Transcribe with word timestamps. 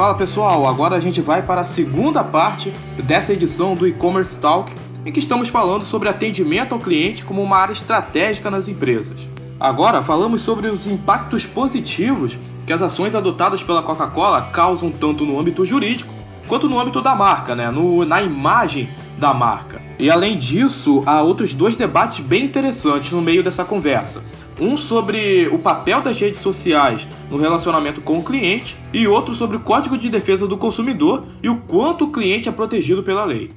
Fala 0.00 0.14
pessoal, 0.14 0.66
agora 0.66 0.96
a 0.96 0.98
gente 0.98 1.20
vai 1.20 1.42
para 1.42 1.60
a 1.60 1.64
segunda 1.64 2.24
parte 2.24 2.72
dessa 3.04 3.34
edição 3.34 3.74
do 3.74 3.86
E-Commerce 3.86 4.38
Talk, 4.38 4.72
em 5.04 5.12
que 5.12 5.18
estamos 5.18 5.50
falando 5.50 5.84
sobre 5.84 6.08
atendimento 6.08 6.72
ao 6.72 6.80
cliente 6.80 7.22
como 7.22 7.42
uma 7.42 7.58
área 7.58 7.74
estratégica 7.74 8.50
nas 8.50 8.66
empresas. 8.66 9.28
Agora 9.60 10.02
falamos 10.02 10.40
sobre 10.40 10.68
os 10.68 10.86
impactos 10.86 11.44
positivos 11.44 12.38
que 12.66 12.72
as 12.72 12.80
ações 12.80 13.14
adotadas 13.14 13.62
pela 13.62 13.82
Coca-Cola 13.82 14.48
causam 14.50 14.90
tanto 14.90 15.26
no 15.26 15.38
âmbito 15.38 15.66
jurídico 15.66 16.14
quanto 16.48 16.66
no 16.66 16.80
âmbito 16.80 17.02
da 17.02 17.14
marca, 17.14 17.54
né? 17.54 17.70
No, 17.70 18.02
na 18.06 18.22
imagem 18.22 18.88
da 19.18 19.34
marca. 19.34 19.82
E 19.98 20.10
além 20.10 20.38
disso, 20.38 21.02
há 21.04 21.20
outros 21.20 21.52
dois 21.52 21.76
debates 21.76 22.20
bem 22.20 22.46
interessantes 22.46 23.10
no 23.12 23.20
meio 23.20 23.42
dessa 23.42 23.66
conversa. 23.66 24.22
Um 24.60 24.76
sobre 24.76 25.48
o 25.48 25.58
papel 25.58 26.02
das 26.02 26.20
redes 26.20 26.42
sociais 26.42 27.06
no 27.30 27.38
relacionamento 27.38 28.02
com 28.02 28.18
o 28.18 28.24
cliente 28.24 28.76
e 28.92 29.08
outro 29.08 29.34
sobre 29.34 29.56
o 29.56 29.64
Código 29.64 29.96
de 29.96 30.10
Defesa 30.10 30.46
do 30.46 30.58
Consumidor 30.58 31.26
e 31.42 31.48
o 31.48 31.62
quanto 31.62 32.04
o 32.04 32.12
cliente 32.12 32.46
é 32.46 32.52
protegido 32.52 33.02
pela 33.02 33.24
lei. 33.24 33.50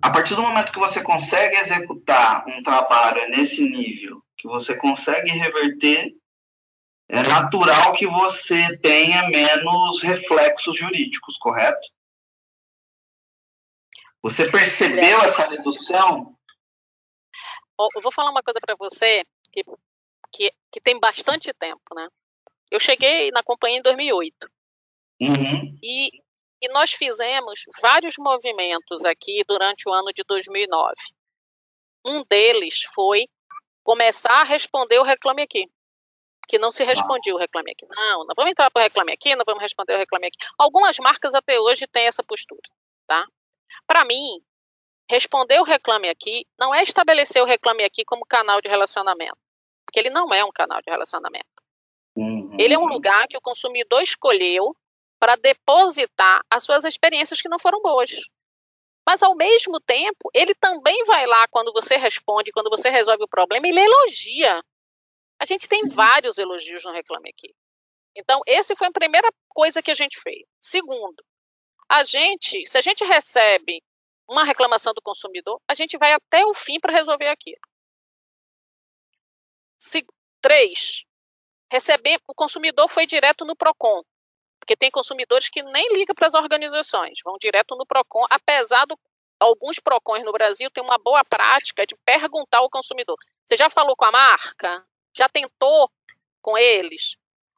A 0.00 0.08
partir 0.08 0.36
do 0.36 0.42
momento 0.42 0.70
que 0.70 0.78
você 0.78 1.02
consegue 1.02 1.56
executar 1.56 2.44
um 2.46 2.62
trabalho 2.62 3.28
nesse 3.28 3.60
nível, 3.60 4.22
que 4.38 4.46
você 4.46 4.76
consegue 4.76 5.30
reverter, 5.30 6.14
é 7.08 7.22
natural 7.22 7.92
que 7.94 8.06
você 8.06 8.78
tenha 8.78 9.28
menos 9.28 10.00
reflexos 10.00 10.78
jurídicos, 10.78 11.36
correto? 11.38 11.88
Você 14.22 14.48
percebeu 14.48 15.20
essa 15.22 15.48
redução? 15.48 16.36
Eu 17.96 18.02
vou 18.02 18.12
falar 18.12 18.30
uma 18.30 18.42
coisa 18.42 18.60
para 18.60 18.76
você 18.78 19.24
que, 19.52 19.64
que, 20.32 20.52
que 20.70 20.80
tem 20.80 20.98
bastante 20.98 21.52
tempo, 21.52 21.94
né? 21.94 22.08
Eu 22.70 22.78
cheguei 22.78 23.30
na 23.30 23.42
companhia 23.42 23.78
em 23.78 23.82
2008. 23.82 24.50
Uhum. 25.20 25.78
E, 25.82 26.08
e 26.62 26.68
nós 26.68 26.92
fizemos 26.92 27.64
vários 27.80 28.16
movimentos 28.16 29.04
aqui 29.04 29.42
durante 29.46 29.88
o 29.88 29.92
ano 29.92 30.12
de 30.12 30.22
2009. 30.26 30.94
Um 32.06 32.24
deles 32.24 32.82
foi 32.94 33.28
começar 33.82 34.40
a 34.40 34.44
responder 34.44 34.98
o 34.98 35.02
Reclame 35.02 35.42
Aqui. 35.42 35.66
Que 36.48 36.58
não 36.58 36.72
se 36.72 36.82
respondia 36.82 37.34
o 37.34 37.38
Reclame 37.38 37.72
Aqui. 37.72 37.86
Não, 37.88 38.24
não 38.24 38.34
vamos 38.36 38.52
entrar 38.52 38.70
para 38.70 38.80
o 38.80 38.82
Reclame 38.84 39.12
Aqui, 39.12 39.34
não 39.34 39.44
vamos 39.44 39.62
responder 39.62 39.94
o 39.94 39.98
Reclame 39.98 40.28
Aqui. 40.28 40.38
Algumas 40.58 40.98
marcas 40.98 41.34
até 41.34 41.60
hoje 41.60 41.86
têm 41.86 42.06
essa 42.06 42.22
postura, 42.22 42.62
tá? 43.06 43.26
Para 43.86 44.04
mim, 44.04 44.42
Responder 45.10 45.58
o 45.58 45.64
reclame 45.64 46.08
aqui 46.08 46.46
não 46.56 46.72
é 46.72 46.84
estabelecer 46.84 47.42
o 47.42 47.44
reclame 47.44 47.82
aqui 47.82 48.04
como 48.04 48.24
canal 48.24 48.60
de 48.60 48.68
relacionamento, 48.68 49.36
porque 49.84 49.98
ele 49.98 50.08
não 50.08 50.32
é 50.32 50.44
um 50.44 50.52
canal 50.52 50.80
de 50.80 50.88
relacionamento. 50.88 51.48
Uhum. 52.14 52.56
Ele 52.56 52.74
é 52.74 52.78
um 52.78 52.86
lugar 52.86 53.26
que 53.26 53.36
o 53.36 53.40
consumidor 53.40 54.00
escolheu 54.04 54.72
para 55.18 55.34
depositar 55.34 56.42
as 56.48 56.62
suas 56.62 56.84
experiências 56.84 57.42
que 57.42 57.48
não 57.48 57.58
foram 57.58 57.82
boas. 57.82 58.20
Mas, 59.04 59.20
ao 59.20 59.34
mesmo 59.34 59.80
tempo, 59.80 60.30
ele 60.32 60.54
também 60.54 61.02
vai 61.02 61.26
lá 61.26 61.48
quando 61.48 61.72
você 61.72 61.96
responde, 61.96 62.52
quando 62.52 62.70
você 62.70 62.88
resolve 62.88 63.24
o 63.24 63.28
problema, 63.28 63.66
ele 63.66 63.80
elogia. 63.80 64.62
A 65.40 65.44
gente 65.44 65.68
tem 65.68 65.82
uhum. 65.82 65.90
vários 65.90 66.38
elogios 66.38 66.84
no 66.84 66.92
Reclame 66.92 67.30
Aqui. 67.30 67.52
Então, 68.14 68.42
esse 68.46 68.76
foi 68.76 68.86
a 68.86 68.92
primeira 68.92 69.28
coisa 69.48 69.82
que 69.82 69.90
a 69.90 69.94
gente 69.94 70.20
fez. 70.20 70.44
Segundo, 70.60 71.20
a 71.88 72.04
gente, 72.04 72.64
se 72.64 72.78
a 72.78 72.80
gente 72.80 73.04
recebe 73.04 73.82
uma 74.30 74.44
reclamação 74.44 74.94
do 74.94 75.02
consumidor, 75.02 75.60
a 75.66 75.74
gente 75.74 75.98
vai 75.98 76.12
até 76.12 76.46
o 76.46 76.54
fim 76.54 76.78
para 76.78 76.92
resolver 76.92 77.26
aquilo. 77.26 77.60
Se, 79.76 80.06
três, 80.40 81.04
receber, 81.70 82.20
o 82.28 82.34
consumidor 82.34 82.88
foi 82.88 83.06
direto 83.06 83.44
no 83.44 83.56
PROCON, 83.56 84.02
porque 84.60 84.76
tem 84.76 84.90
consumidores 84.90 85.48
que 85.48 85.62
nem 85.62 85.88
ligam 85.92 86.14
para 86.14 86.28
as 86.28 86.34
organizações, 86.34 87.18
vão 87.24 87.36
direto 87.40 87.74
no 87.74 87.84
PROCON, 87.84 88.24
apesar 88.30 88.86
de 88.86 88.94
alguns 89.40 89.80
PROCONs 89.80 90.24
no 90.24 90.32
Brasil 90.32 90.70
têm 90.70 90.84
uma 90.84 90.98
boa 90.98 91.24
prática 91.24 91.84
de 91.84 91.96
perguntar 92.04 92.58
ao 92.58 92.70
consumidor. 92.70 93.16
Você 93.44 93.56
já 93.56 93.68
falou 93.68 93.96
com 93.96 94.04
a 94.04 94.12
marca? 94.12 94.86
Já 95.12 95.28
tentou 95.28 95.90
com 96.40 96.56
eles? 96.56 97.16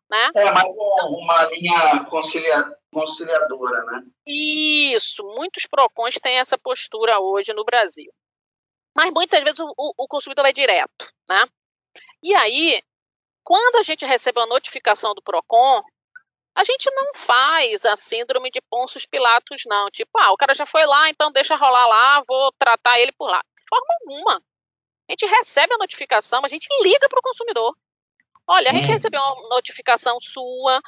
Né? 0.08 0.30
É, 0.34 0.50
mas 0.50 0.64
é 0.64 1.04
uma 1.04 1.44
linha 1.46 2.04
conciliadora, 2.92 3.84
né? 3.86 4.02
Isso, 4.26 5.24
muitos 5.24 5.66
PROCONs 5.66 6.16
têm 6.16 6.38
essa 6.38 6.58
postura 6.58 7.18
hoje 7.18 7.52
no 7.52 7.64
Brasil. 7.64 8.12
Mas 8.94 9.10
muitas 9.10 9.42
vezes 9.42 9.58
o, 9.60 9.72
o, 9.76 10.06
consumidor 10.06 10.42
vai 10.42 10.52
direto, 10.52 11.10
né? 11.28 11.46
E 12.22 12.34
aí, 12.34 12.82
quando 13.42 13.76
a 13.76 13.82
gente 13.82 14.04
recebe 14.04 14.38
a 14.38 14.46
notificação 14.46 15.14
do 15.14 15.22
PROCON, 15.22 15.82
a 16.54 16.64
gente 16.64 16.90
não 16.90 17.14
faz 17.14 17.86
a 17.86 17.96
síndrome 17.96 18.50
de 18.50 18.60
Pôncio 18.60 19.00
Pilatos, 19.10 19.62
não. 19.64 19.86
Tipo, 19.90 20.18
ah, 20.18 20.32
o 20.32 20.36
cara 20.36 20.54
já 20.54 20.66
foi 20.66 20.84
lá, 20.84 21.08
então 21.08 21.32
deixa 21.32 21.56
rolar 21.56 21.86
lá, 21.86 22.22
vou 22.28 22.52
tratar 22.58 23.00
ele 23.00 23.12
por 23.12 23.30
lá. 23.30 23.42
De 23.56 23.64
forma 23.68 23.86
alguma. 24.02 24.42
A 25.08 25.12
gente 25.12 25.26
recebe 25.26 25.72
a 25.74 25.78
notificação, 25.78 26.44
a 26.44 26.48
gente 26.48 26.68
liga 26.82 27.08
para 27.08 27.18
o 27.18 27.22
consumidor. 27.22 27.74
Olha, 28.46 28.70
a 28.70 28.74
gente 28.74 28.88
hum. 28.88 28.92
recebeu 28.92 29.20
uma 29.20 29.48
notificação 29.48 30.20
sua, 30.20 30.82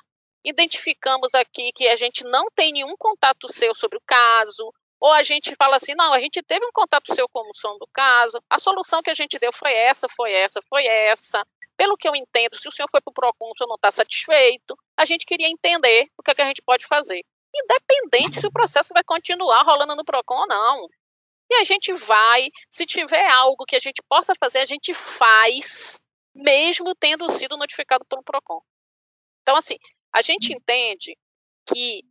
identificamos 0.45 1.35
aqui 1.35 1.73
que 1.75 1.89
a 1.89 1.97
gente 1.97 2.23
não 2.25 2.47
tem 2.55 2.73
nenhum 2.73 2.97
contato 2.97 3.51
seu 3.53 3.75
sobre 3.75 3.97
o 3.97 4.03
caso, 4.07 4.73
ou 5.01 5.13
a 5.13 5.23
gente 5.23 5.55
fala 5.57 5.77
assim, 5.77 5.95
não, 5.95 6.13
a 6.13 6.21
gente 6.21 6.43
teve 6.43 6.65
um 6.65 6.73
contato 6.73 7.15
seu 7.15 7.29
com 7.29 7.53
som 7.55 7.77
do 7.79 7.87
caso, 7.93 8.43
a 8.49 8.59
solução 8.59 9.03
que 9.03 9.11
a 9.11 9.15
gente 9.15 9.39
deu 9.39 9.53
foi 9.53 9.73
essa, 9.73 10.09
foi 10.09 10.33
essa, 10.33 10.61
foi 10.69 10.87
essa. 10.87 11.47
Pelo 11.77 11.97
que 11.97 12.09
eu 12.09 12.15
entendo, 12.15 12.57
se 12.57 12.69
o 12.69 12.73
senhor 12.73 12.89
foi 12.91 13.01
para 13.01 13.11
o 13.11 13.15
PROCON, 13.15 13.51
o 13.51 13.57
senhor 13.57 13.69
não 13.69 13.75
está 13.77 13.91
satisfeito, 13.91 14.77
a 14.97 15.05
gente 15.05 15.27
queria 15.27 15.49
entender 15.49 16.09
o 16.17 16.23
que, 16.23 16.31
é 16.31 16.35
que 16.35 16.43
a 16.43 16.47
gente 16.47 16.63
pode 16.63 16.87
fazer. 16.87 17.23
Independente 17.55 18.41
se 18.41 18.47
o 18.47 18.53
processo 18.53 18.95
vai 18.95 19.03
continuar 19.05 19.63
rolando 19.63 19.95
no 19.95 20.05
PROCON 20.05 20.37
ou 20.37 20.47
não. 20.47 20.89
E 21.51 21.55
a 21.57 21.65
gente 21.65 21.93
vai, 21.93 22.49
se 22.71 22.87
tiver 22.87 23.29
algo 23.29 23.65
que 23.67 23.77
a 23.77 23.81
gente 23.81 24.03
possa 24.09 24.35
fazer, 24.41 24.61
a 24.61 24.67
gente 24.67 24.95
faz 24.95 26.03
mesmo 26.35 26.95
tendo 26.95 27.31
sido 27.31 27.57
notificado 27.57 28.05
pelo 28.07 28.23
PROCON. 28.23 28.61
Então, 29.43 29.57
assim, 29.57 29.77
a 30.15 30.23
gente 30.23 30.53
entende 30.53 31.17
que 31.67 32.03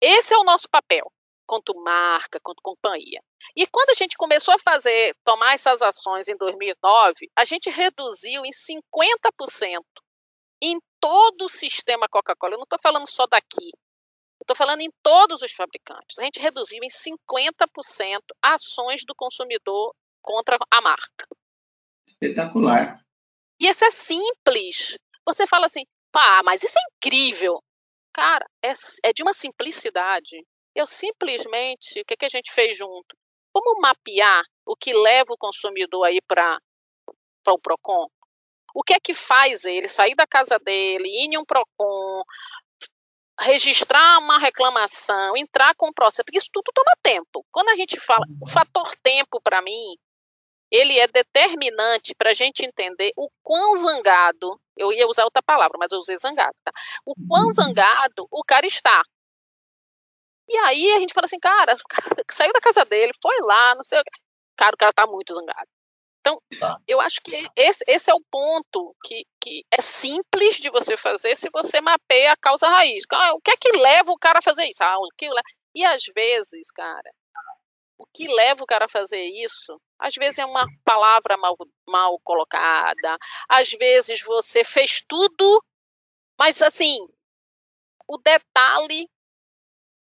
esse 0.00 0.32
é 0.32 0.38
o 0.38 0.44
nosso 0.44 0.68
papel, 0.68 1.12
quanto 1.46 1.74
marca, 1.74 2.40
quanto 2.42 2.62
companhia. 2.62 3.20
E 3.54 3.66
quando 3.66 3.90
a 3.90 3.94
gente 3.94 4.16
começou 4.16 4.54
a 4.54 4.58
fazer, 4.58 5.14
tomar 5.24 5.52
essas 5.52 5.82
ações 5.82 6.26
em 6.28 6.36
2009, 6.36 7.28
a 7.36 7.44
gente 7.44 7.68
reduziu 7.68 8.42
em 8.44 8.50
50% 8.50 9.82
em 10.62 10.78
todo 10.98 11.44
o 11.44 11.48
sistema 11.48 12.08
Coca-Cola. 12.08 12.54
Eu 12.54 12.58
não 12.58 12.64
estou 12.64 12.78
falando 12.78 13.06
só 13.06 13.26
daqui, 13.26 13.70
estou 14.40 14.56
falando 14.56 14.80
em 14.80 14.90
todos 15.02 15.42
os 15.42 15.52
fabricantes. 15.52 16.18
A 16.18 16.24
gente 16.24 16.40
reduziu 16.40 16.82
em 16.82 16.88
50% 16.88 18.20
ações 18.42 19.04
do 19.04 19.14
consumidor 19.14 19.94
contra 20.22 20.58
a 20.70 20.80
marca. 20.80 21.26
Espetacular. 22.06 23.00
E 23.60 23.68
isso 23.68 23.84
é 23.84 23.90
simples. 23.90 24.98
Você 25.26 25.46
fala 25.46 25.66
assim, 25.66 25.84
pá, 26.12 26.42
mas 26.44 26.62
isso 26.62 26.78
é 26.78 26.82
incrível. 26.96 27.62
Cara, 28.12 28.46
é, 28.62 28.72
é 29.04 29.12
de 29.12 29.22
uma 29.22 29.32
simplicidade. 29.32 30.44
Eu 30.74 30.86
simplesmente, 30.86 32.00
o 32.00 32.04
que, 32.04 32.16
que 32.16 32.24
a 32.24 32.28
gente 32.28 32.52
fez 32.52 32.76
junto? 32.76 33.16
Vamos 33.52 33.80
mapear 33.80 34.44
o 34.64 34.76
que 34.76 34.92
leva 34.92 35.32
o 35.32 35.38
consumidor 35.38 36.04
aí 36.04 36.20
para 36.22 36.58
o 37.48 37.58
PROCON? 37.58 38.06
O 38.74 38.82
que 38.82 38.94
é 38.94 39.00
que 39.00 39.12
faz 39.12 39.64
ele 39.64 39.88
sair 39.88 40.14
da 40.14 40.26
casa 40.26 40.58
dele, 40.58 41.08
ir 41.08 41.34
em 41.34 41.38
um 41.38 41.44
PROCON, 41.44 42.22
registrar 43.40 44.18
uma 44.18 44.38
reclamação, 44.38 45.36
entrar 45.36 45.74
com 45.74 45.88
o 45.88 45.94
processo? 45.94 46.24
Porque 46.24 46.38
isso 46.38 46.50
tudo 46.52 46.70
toma 46.72 46.92
tempo. 47.02 47.44
Quando 47.50 47.70
a 47.70 47.76
gente 47.76 47.98
fala, 47.98 48.24
o 48.40 48.48
fator 48.48 48.94
tempo, 49.02 49.40
para 49.42 49.60
mim, 49.60 49.96
ele 50.70 50.98
é 50.98 51.08
determinante 51.08 52.14
para 52.14 52.30
a 52.30 52.34
gente 52.34 52.64
entender 52.64 53.12
o 53.16 53.28
quão 53.42 53.74
zangado, 53.74 54.60
eu 54.80 54.92
ia 54.92 55.06
usar 55.06 55.24
outra 55.24 55.42
palavra, 55.42 55.76
mas 55.78 55.90
eu 55.92 55.98
usei 55.98 56.16
zangado, 56.16 56.56
tá? 56.64 56.72
O 57.04 57.14
quão 57.28 57.46
uhum. 57.46 57.52
zangado 57.52 58.26
o 58.30 58.42
cara 58.44 58.66
está. 58.66 59.02
E 60.48 60.56
aí 60.58 60.92
a 60.92 60.98
gente 60.98 61.14
fala 61.14 61.26
assim, 61.26 61.38
cara, 61.38 61.74
o 61.74 61.88
cara 61.88 62.06
saiu 62.30 62.52
da 62.52 62.60
casa 62.60 62.84
dele, 62.84 63.12
foi 63.22 63.38
lá, 63.40 63.74
não 63.74 63.84
sei 63.84 64.00
o 64.00 64.02
que. 64.04 64.10
Cara, 64.56 64.74
o 64.74 64.78
cara 64.78 64.90
está 64.90 65.06
muito 65.06 65.34
zangado. 65.34 65.68
Então, 66.20 66.38
tá. 66.58 66.74
eu 66.86 67.00
acho 67.00 67.20
que 67.22 67.48
esse, 67.56 67.82
esse 67.86 68.10
é 68.10 68.14
o 68.14 68.22
ponto 68.30 68.94
que, 69.04 69.24
que 69.40 69.64
é 69.70 69.80
simples 69.80 70.56
de 70.56 70.68
você 70.68 70.96
fazer 70.96 71.34
se 71.36 71.48
você 71.50 71.80
mapeia 71.80 72.32
a 72.32 72.36
causa 72.36 72.68
raiz. 72.68 73.04
Ah, 73.10 73.32
o 73.34 73.40
que 73.40 73.50
é 73.50 73.56
que 73.56 73.72
leva 73.78 74.12
o 74.12 74.18
cara 74.18 74.40
a 74.40 74.42
fazer 74.42 74.64
isso? 74.66 74.82
Ah, 74.82 74.98
o 74.98 75.08
que 75.16 75.28
leva... 75.28 75.42
E 75.74 75.84
às 75.84 76.04
vezes, 76.14 76.70
cara, 76.72 77.10
o 78.00 78.06
que 78.14 78.26
leva 78.26 78.64
o 78.64 78.66
cara 78.66 78.86
a 78.86 78.88
fazer 78.88 79.22
isso? 79.22 79.78
Às 79.98 80.14
vezes 80.14 80.38
é 80.38 80.46
uma 80.46 80.66
palavra 80.84 81.36
mal, 81.36 81.54
mal 81.86 82.18
colocada, 82.20 83.18
às 83.46 83.70
vezes 83.72 84.22
você 84.22 84.64
fez 84.64 85.04
tudo, 85.06 85.62
mas 86.38 86.62
assim, 86.62 86.96
o 88.08 88.16
detalhe 88.16 89.06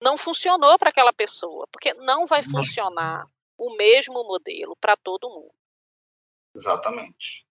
não 0.01 0.17
funcionou 0.17 0.79
para 0.79 0.89
aquela 0.89 1.11
pessoa, 1.11 1.67
porque 1.71 1.93
não 1.95 2.25
vai 2.25 2.41
funcionar 2.41 3.21
o 3.57 3.75
mesmo 3.75 4.23
modelo 4.23 4.77
para 4.79 4.95
todo 4.95 5.29
mundo. 5.29 5.53
Exatamente. 6.55 7.45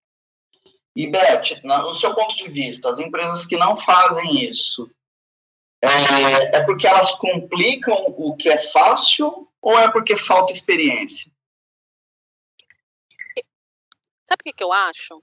E 0.96 1.06
Beth, 1.06 1.62
no 1.62 1.94
seu 1.94 2.14
ponto 2.14 2.34
de 2.37 2.49
vista, 2.49 2.90
as 2.90 2.99
empresas 2.99 3.46
que 3.46 3.56
não 3.56 3.76
fazem 3.82 4.50
isso, 4.50 4.90
é, 5.82 6.56
é 6.56 6.64
porque 6.64 6.87
elas 6.87 7.11
complicam 7.19 7.96
o 8.17 8.37
que 8.37 8.49
é 8.49 8.70
fácil 8.70 9.49
ou 9.61 9.79
é 9.79 9.90
porque 9.90 10.17
falta 10.17 10.52
experiência? 10.52 11.31
Sabe 14.25 14.40
o 14.40 14.44
que, 14.44 14.52
que 14.52 14.64
eu 14.64 14.73
acho? 14.73 15.23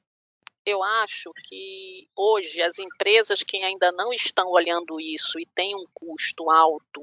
Eu 0.65 0.83
acho 0.83 1.31
que 1.45 2.07
hoje 2.15 2.61
as 2.61 2.77
empresas 2.77 3.41
que 3.41 3.57
ainda 3.57 3.91
não 3.91 4.13
estão 4.13 4.49
olhando 4.49 4.99
isso 4.99 5.39
e 5.39 5.45
têm 5.45 5.75
um 5.75 5.85
custo 5.93 6.51
alto 6.51 7.01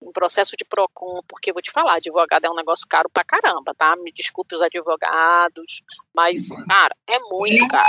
um 0.00 0.12
processo 0.12 0.56
de 0.56 0.64
PROCON, 0.64 1.20
porque 1.28 1.52
vou 1.52 1.62
te 1.62 1.70
falar, 1.70 1.94
advogado 1.94 2.44
é 2.44 2.50
um 2.50 2.54
negócio 2.54 2.86
caro 2.88 3.08
pra 3.10 3.24
caramba, 3.24 3.74
tá? 3.74 3.96
Me 3.96 4.12
desculpe 4.12 4.54
os 4.54 4.62
advogados, 4.62 5.82
mas, 6.14 6.48
cara, 6.68 6.94
é 7.06 7.18
muito 7.20 7.66
caro. 7.68 7.88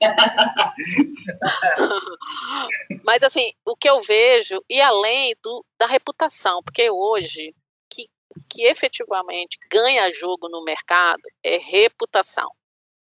mas, 3.04 3.22
assim, 3.22 3.52
o 3.64 3.76
que 3.76 3.88
eu 3.88 4.00
vejo, 4.02 4.62
e 4.68 4.80
além 4.80 5.34
do, 5.42 5.64
da 5.78 5.86
reputação, 5.86 6.62
porque 6.62 6.90
hoje, 6.90 7.54
que, 7.90 8.08
que 8.50 8.64
efetivamente 8.64 9.58
ganha 9.70 10.12
jogo 10.12 10.48
no 10.48 10.64
mercado 10.64 11.22
é 11.44 11.58
reputação. 11.58 12.50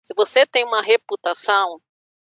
Se 0.01 0.13
você 0.15 0.45
tem 0.45 0.63
uma 0.63 0.81
reputação, 0.81 1.79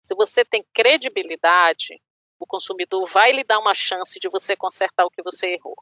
se 0.01 0.15
você 0.15 0.43
tem 0.43 0.65
credibilidade, 0.73 2.01
o 2.41 2.47
consumidor 2.47 3.07
vai 3.07 3.31
lhe 3.31 3.43
dar 3.43 3.59
uma 3.59 3.75
chance 3.75 4.19
de 4.19 4.27
você 4.27 4.55
consertar 4.55 5.05
o 5.05 5.11
que 5.11 5.21
você 5.21 5.51
errou. 5.53 5.75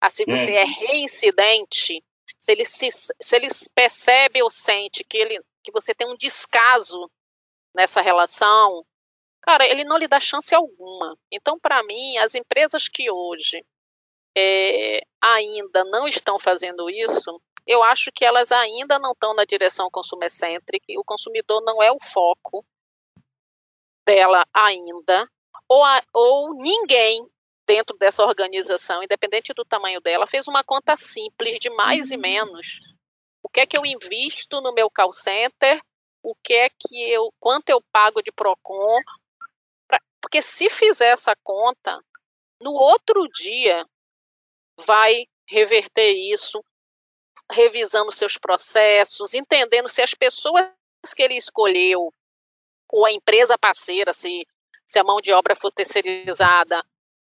Assim, 0.00 0.24
você 0.24 0.52
é, 0.52 0.62
é 0.62 0.64
reincidente, 0.64 2.02
se 2.36 2.52
ele, 2.52 2.64
se, 2.64 2.88
se 2.90 3.36
ele 3.36 3.48
percebe 3.74 4.42
ou 4.42 4.50
sente 4.50 5.04
que, 5.04 5.16
ele, 5.16 5.40
que 5.62 5.70
você 5.72 5.94
tem 5.94 6.06
um 6.08 6.16
descaso 6.16 7.10
nessa 7.74 8.00
relação, 8.00 8.84
cara, 9.42 9.66
ele 9.66 9.84
não 9.84 9.96
lhe 9.96 10.08
dá 10.08 10.18
chance 10.18 10.54
alguma. 10.54 11.18
Então, 11.30 11.58
para 11.58 11.82
mim, 11.82 12.16
as 12.18 12.34
empresas 12.34 12.88
que 12.88 13.10
hoje 13.10 13.64
é, 14.36 15.00
ainda 15.22 15.84
não 15.84 16.08
estão 16.08 16.38
fazendo 16.38 16.88
isso, 16.90 17.40
eu 17.66 17.82
acho 17.82 18.10
que 18.12 18.24
elas 18.24 18.52
ainda 18.52 18.98
não 18.98 19.12
estão 19.12 19.34
na 19.34 19.44
direção 19.44 19.90
consumer-centric, 19.90 20.98
o 20.98 21.04
consumidor 21.04 21.62
não 21.62 21.82
é 21.82 21.90
o 21.90 21.98
foco 22.02 22.64
dela 24.06 24.44
ainda, 24.52 25.30
ou, 25.68 25.84
a, 25.84 26.02
ou 26.12 26.54
ninguém 26.54 27.26
dentro 27.66 27.96
dessa 27.96 28.22
organização, 28.22 29.02
independente 29.02 29.54
do 29.54 29.64
tamanho 29.64 30.00
dela, 30.00 30.26
fez 30.26 30.46
uma 30.46 30.62
conta 30.62 30.96
simples 30.96 31.58
de 31.58 31.70
mais 31.70 32.10
e 32.10 32.16
menos. 32.16 32.94
O 33.42 33.48
que 33.48 33.60
é 33.60 33.66
que 33.66 33.76
eu 33.76 33.86
invisto 33.86 34.60
no 34.60 34.72
meu 34.72 34.90
call 34.90 35.12
center? 35.12 35.80
O 36.22 36.34
que 36.34 36.54
é 36.54 36.68
que 36.68 37.10
eu, 37.10 37.32
quanto 37.38 37.68
eu 37.68 37.82
pago 37.92 38.22
de 38.22 38.32
Procon? 38.32 39.00
Pra, 39.88 40.00
porque 40.20 40.42
se 40.42 40.68
fizer 40.70 41.08
essa 41.08 41.34
conta, 41.42 42.02
no 42.60 42.72
outro 42.72 43.26
dia 43.28 43.86
vai 44.86 45.26
reverter 45.46 46.12
isso, 46.12 46.64
revisando 47.50 48.10
seus 48.10 48.38
processos, 48.38 49.34
entendendo 49.34 49.88
se 49.88 50.02
as 50.02 50.14
pessoas 50.14 50.70
que 51.14 51.22
ele 51.22 51.36
escolheu 51.36 52.10
ou 52.90 53.04
a 53.04 53.12
empresa 53.12 53.58
parceira, 53.58 54.14
se 54.14 54.46
se 54.86 54.98
a 54.98 55.04
mão 55.04 55.20
de 55.20 55.32
obra 55.32 55.56
for 55.56 55.70
terceirizada, 55.70 56.84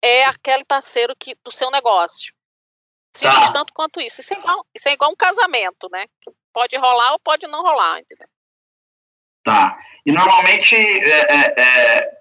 é 0.01 0.25
aquele 0.25 0.65
parceiro 0.65 1.15
que, 1.15 1.35
do 1.43 1.51
seu 1.51 1.71
negócio. 1.71 2.33
Simples 3.15 3.47
tá. 3.47 3.53
tanto 3.53 3.73
quanto 3.73 3.99
isso. 3.99 4.21
Isso 4.21 4.33
é, 4.33 4.37
igual, 4.37 4.65
isso 4.75 4.89
é 4.89 4.93
igual 4.93 5.11
um 5.11 5.15
casamento, 5.15 5.89
né? 5.91 6.05
Pode 6.53 6.77
rolar 6.77 7.13
ou 7.13 7.19
pode 7.19 7.47
não 7.47 7.61
rolar, 7.61 7.99
entendeu? 7.99 8.27
Tá. 9.43 9.77
E 10.05 10.11
normalmente, 10.11 10.75
é, 10.75 11.33
é, 11.33 11.61
é, 11.61 12.11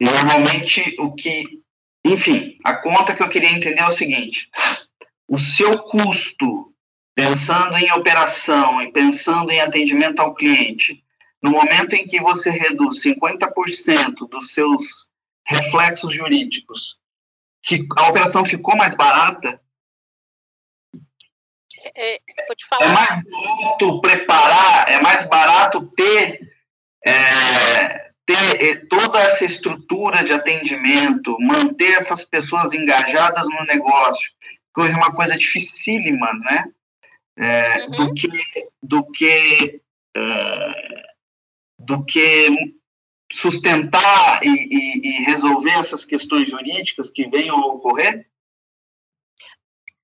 normalmente 0.00 0.96
o 0.98 1.14
que, 1.14 1.44
enfim, 2.04 2.56
a 2.64 2.74
conta 2.76 3.14
que 3.14 3.22
eu 3.22 3.28
queria 3.28 3.50
entender 3.50 3.80
é 3.80 3.88
o 3.88 3.96
seguinte: 3.96 4.48
o 5.28 5.38
seu 5.38 5.82
custo, 5.82 6.72
pensando 7.14 7.76
em 7.76 7.92
operação 7.92 8.80
e 8.80 8.92
pensando 8.92 9.50
em 9.50 9.60
atendimento 9.60 10.20
ao 10.20 10.34
cliente, 10.34 11.02
no 11.42 11.50
momento 11.50 11.94
em 11.94 12.06
que 12.06 12.20
você 12.20 12.50
reduz 12.50 13.02
50% 13.02 14.28
dos 14.28 14.54
seus 14.54 14.82
reflexos 15.46 16.14
jurídicos, 16.14 16.96
que 17.64 17.84
a 17.96 18.08
operação 18.08 18.44
ficou 18.44 18.76
mais 18.76 18.94
barata, 18.96 19.60
é, 21.96 22.20
falar. 22.68 22.84
é 22.84 22.92
mais 22.92 23.24
barato 23.24 24.00
preparar, 24.00 24.88
é 24.88 25.00
mais 25.00 25.28
barato 25.28 25.92
ter, 25.96 26.40
é, 27.04 28.10
ter 28.24 28.64
é, 28.64 28.86
toda 28.88 29.18
essa 29.20 29.44
estrutura 29.44 30.22
de 30.22 30.32
atendimento, 30.32 31.36
manter 31.40 32.00
essas 32.00 32.24
pessoas 32.26 32.72
engajadas 32.72 33.44
no 33.44 33.64
negócio, 33.64 34.30
que 34.74 34.80
hoje 34.80 34.92
é 34.92 34.96
uma 34.96 35.12
coisa 35.12 35.36
dificílima, 35.36 36.32
né? 36.34 36.64
É, 37.36 37.84
uhum. 37.84 37.90
Do 37.90 38.14
que, 38.14 38.28
do 38.82 39.04
que 39.10 39.80
uh, 40.16 41.11
do 41.84 42.04
que 42.04 42.48
sustentar 43.40 44.42
e, 44.42 44.48
e, 44.48 45.00
e, 45.08 45.24
resolver 45.24 45.70
essas 45.70 46.04
questões 46.04 46.48
jurídicas 46.48 47.10
que 47.10 47.28
venham 47.28 47.56
a 47.56 47.66
ocorrer? 47.66 48.28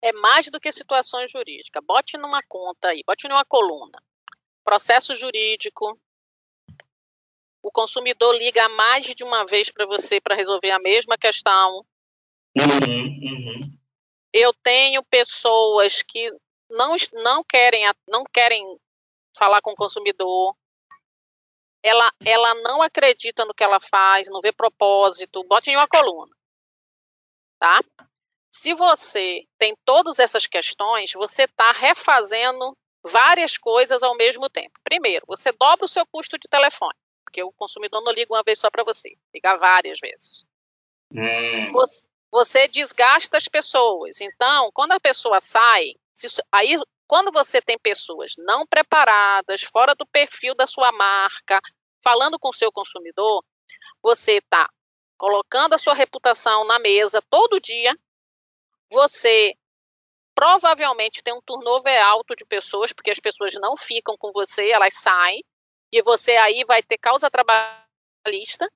É 0.00 0.12
mais 0.12 0.48
do 0.48 0.60
que 0.60 0.70
situações 0.72 1.30
jurídicas. 1.30 1.82
Bote 1.84 2.16
numa 2.16 2.42
conta 2.48 2.88
aí, 2.88 3.02
bote 3.06 3.28
numa 3.28 3.44
coluna. 3.44 4.02
Processo 4.64 5.14
jurídico. 5.14 5.98
O 7.62 7.70
consumidor 7.70 8.34
liga 8.36 8.69
mais 8.70 9.04
de 9.04 9.25
uma 9.25 9.44
vez 9.44 9.70
para 9.70 9.84
você 9.84 10.20
para 10.20 10.36
resolver 10.36 10.70
a 10.70 10.78
mesma 10.78 11.19
questão. 11.19 11.84
Uhum, 12.56 13.04
uhum. 13.04 13.78
Eu 14.32 14.54
tenho 14.62 15.02
pessoas 15.04 16.02
que 16.02 16.30
não, 16.70 16.94
não, 17.14 17.42
querem, 17.42 17.82
não 18.08 18.25
querem 18.25 18.64
falar 19.36 19.60
com 19.60 19.72
o 19.72 19.76
consumidor, 19.76 20.54
ela, 21.82 22.10
ela 22.25 22.54
não 22.62 22.82
acredita 22.82 23.44
no 23.44 23.54
que 23.54 23.62
ela 23.62 23.80
faz, 23.80 24.28
não 24.28 24.40
vê 24.40 24.52
propósito, 24.52 25.44
bote 25.44 25.70
em 25.70 25.76
uma 25.76 25.88
coluna. 25.88 26.34
Tá? 27.58 27.80
Se 28.50 28.75
você 28.75 29.47
tem 29.58 29.76
todas 29.85 30.18
essas 30.18 30.47
questões, 30.47 31.12
você 31.12 31.44
está 31.44 31.73
refazendo 31.73 32.76
várias 33.02 33.56
coisas 33.56 34.02
ao 34.02 34.16
mesmo 34.16 34.49
tempo. 34.49 34.78
Primeiro, 34.82 35.25
você 35.26 35.52
dobra 35.52 35.85
o 35.85 35.88
seu 35.88 36.06
custo 36.06 36.38
de 36.38 36.49
telefone, 36.49 36.94
porque 37.25 37.42
o 37.42 37.52
consumidor 37.52 38.02
não 38.02 38.12
liga 38.12 38.32
uma 38.32 38.42
vez 38.42 38.58
só 38.58 38.70
para 38.70 38.85
você, 38.85 39.16
liga 39.35 39.56
várias 39.56 39.99
vezes. 40.00 40.44
Hum. 41.12 41.73
Você, 41.73 42.06
você, 42.30 42.68
desgasta 42.68 43.37
as 43.37 43.49
pessoas. 43.49 44.20
Então, 44.20 44.70
quando 44.73 44.92
a 44.92 45.00
pessoa 45.00 45.40
sai, 45.40 45.94
se, 46.12 46.26
aí 46.52 46.76
quando 47.08 47.32
você 47.32 47.60
tem 47.62 47.78
pessoas 47.78 48.34
não 48.36 48.66
preparadas, 48.66 49.62
fora 49.62 49.94
do 49.94 50.06
perfil 50.06 50.54
da 50.54 50.66
sua 50.66 50.92
marca, 50.92 51.58
falando 52.04 52.38
com 52.38 52.50
o 52.50 52.54
seu 52.54 52.70
consumidor, 52.70 53.42
você 54.02 54.36
está 54.36 54.68
colocando 55.16 55.72
a 55.72 55.78
sua 55.78 55.94
reputação 55.94 56.64
na 56.66 56.78
mesa 56.78 57.20
todo 57.30 57.60
dia, 57.60 57.98
você 58.92 59.54
provavelmente 60.34 61.22
tem 61.22 61.34
um 61.34 61.40
turnover 61.40 62.00
alto 62.04 62.36
de 62.36 62.44
pessoas, 62.44 62.92
porque 62.92 63.10
as 63.10 63.18
pessoas 63.18 63.54
não 63.54 63.76
ficam 63.76 64.16
com 64.16 64.30
você, 64.30 64.70
elas 64.70 64.94
saem, 64.94 65.42
e 65.90 66.02
você 66.02 66.36
aí 66.36 66.62
vai 66.64 66.82
ter 66.82 66.98
causa 66.98 67.30
trabalhista. 67.30 68.70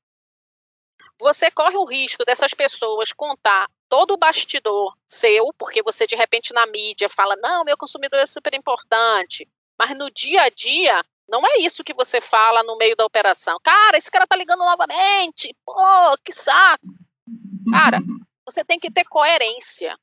Você 1.21 1.51
corre 1.51 1.77
o 1.77 1.85
risco 1.85 2.25
dessas 2.25 2.53
pessoas 2.53 3.13
contar 3.13 3.69
todo 3.93 4.15
o 4.15 4.17
bastidor 4.17 4.97
seu, 5.07 5.53
porque 5.59 5.83
você 5.83 6.07
de 6.07 6.17
repente 6.17 6.55
na 6.55 6.65
mídia 6.67 7.11
fala: 7.11 7.37
não, 7.37 7.63
meu 7.63 7.77
consumidor 7.77 8.19
é 8.21 8.27
super 8.27 8.55
importante, 8.55 9.47
mas 9.79 9.95
no 9.95 10.11
dia 10.11 10.45
a 10.45 10.49
dia 10.49 11.05
não 11.29 11.47
é 11.47 11.59
isso 11.59 11.85
que 11.85 11.93
você 11.93 12.19
fala 12.19 12.63
no 12.63 12.79
meio 12.79 12.97
da 12.97 13.05
operação. 13.05 13.59
Cara, 13.63 13.99
esse 13.99 14.11
cara 14.11 14.27
tá 14.27 14.35
ligando 14.35 14.61
novamente. 14.61 15.55
Pô, 15.63 15.75
que 16.25 16.33
saco. 16.33 16.87
Cara, 17.71 17.99
você 18.47 18.65
tem 18.65 18.79
que 18.79 18.91
ter 18.91 19.05
coerência. 19.05 19.95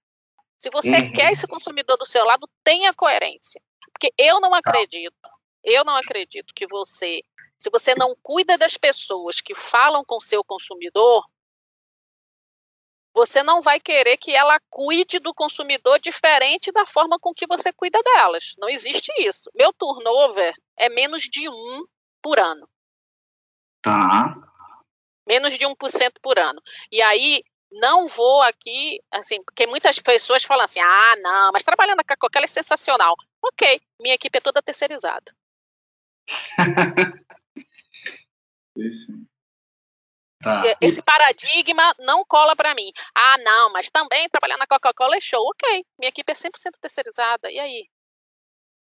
Se 0.59 0.69
você 0.69 0.97
uhum. 0.97 1.11
quer 1.11 1.31
esse 1.31 1.47
consumidor 1.47 1.97
do 1.97 2.05
seu 2.05 2.23
lado, 2.23 2.47
tenha 2.63 2.93
coerência. 2.93 3.59
Porque 3.91 4.13
eu 4.19 4.39
não 4.39 4.53
acredito, 4.53 5.15
eu 5.63 5.83
não 5.83 5.95
acredito 5.95 6.53
que 6.53 6.67
você, 6.67 7.23
se 7.57 7.71
você 7.71 7.95
não 7.95 8.15
cuida 8.21 8.55
das 8.55 8.77
pessoas 8.77 9.41
que 9.41 9.55
falam 9.55 10.05
com 10.05 10.21
seu 10.21 10.43
consumidor, 10.43 11.25
você 13.13 13.43
não 13.43 13.61
vai 13.61 13.79
querer 13.79 14.17
que 14.17 14.35
ela 14.35 14.59
cuide 14.69 15.19
do 15.19 15.33
consumidor 15.33 15.99
diferente 15.99 16.71
da 16.71 16.85
forma 16.85 17.19
com 17.19 17.33
que 17.33 17.47
você 17.47 17.73
cuida 17.73 18.01
delas. 18.03 18.53
Não 18.57 18.69
existe 18.69 19.11
isso. 19.19 19.49
Meu 19.55 19.73
turnover 19.73 20.53
é 20.77 20.89
menos 20.89 21.23
de 21.23 21.49
um 21.49 21.85
por 22.21 22.39
ano. 22.39 22.69
Tá. 23.81 24.35
Menos 25.27 25.57
de 25.57 25.65
1% 25.65 25.75
por 26.21 26.37
ano. 26.39 26.61
E 26.91 27.01
aí, 27.01 27.43
não 27.71 28.07
vou 28.07 28.41
aqui, 28.41 28.99
assim, 29.11 29.43
porque 29.43 29.67
muitas 29.67 29.99
pessoas 29.99 30.43
falam 30.43 30.65
assim: 30.65 30.79
ah, 30.79 31.15
não, 31.21 31.51
mas 31.51 31.63
trabalhando 31.63 32.03
com 32.03 32.13
a 32.13 32.17
Coca 32.17 32.39
é 32.39 32.47
sensacional. 32.47 33.15
Ok, 33.41 33.81
minha 33.99 34.15
equipe 34.15 34.37
é 34.37 34.41
toda 34.41 34.61
terceirizada. 34.61 35.33
Isso. 38.75 39.28
Tá. 40.41 40.63
Esse 40.79 41.01
paradigma 41.01 41.83
não 41.99 42.23
cola 42.25 42.55
para 42.55 42.73
mim. 42.73 42.91
Ah, 43.13 43.37
não, 43.39 43.73
mas 43.73 43.89
também 43.89 44.29
trabalhar 44.29 44.57
na 44.57 44.65
Coca-Cola 44.65 45.17
é 45.17 45.19
show. 45.19 45.41
Ok, 45.49 45.85
minha 45.99 46.09
equipe 46.09 46.31
é 46.31 46.35
100% 46.35 46.51
terceirizada. 46.81 47.51
E 47.51 47.59
aí? 47.59 47.87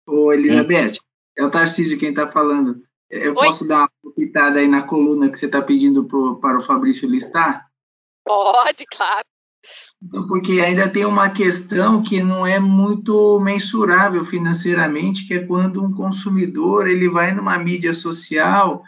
Ô, 0.08 0.32
Elizabeth, 0.32 1.00
é 1.38 1.44
o 1.44 1.52
Tarcísio 1.52 2.00
quem 2.00 2.10
está 2.10 2.32
falando. 2.32 2.82
Eu 3.10 3.36
Oi? 3.36 3.48
posso 3.48 3.68
dar 3.68 3.90
uma 4.04 4.14
pitada 4.14 4.60
aí 4.60 4.68
na 4.68 4.84
coluna 4.84 5.30
que 5.30 5.38
você 5.38 5.46
está 5.46 5.62
pedindo 5.62 6.06
pro, 6.06 6.40
para 6.40 6.58
o 6.58 6.62
Fabrício 6.62 7.10
listar? 7.10 7.70
Pode, 8.26 8.86
claro. 8.86 9.26
Então, 10.02 10.28
porque 10.28 10.54
ainda 10.54 10.90
tem 10.90 11.06
uma 11.06 11.30
questão 11.30 12.04
que 12.04 12.22
não 12.22 12.46
é 12.46 12.60
muito 12.60 13.40
mensurável 13.40 14.26
financeiramente, 14.26 15.28
que 15.28 15.34
é 15.36 15.46
quando 15.46 15.84
um 15.84 15.94
consumidor 15.94 16.88
ele 16.88 17.08
vai 17.08 17.32
numa 17.32 17.58
mídia 17.58 17.94
social 17.94 18.84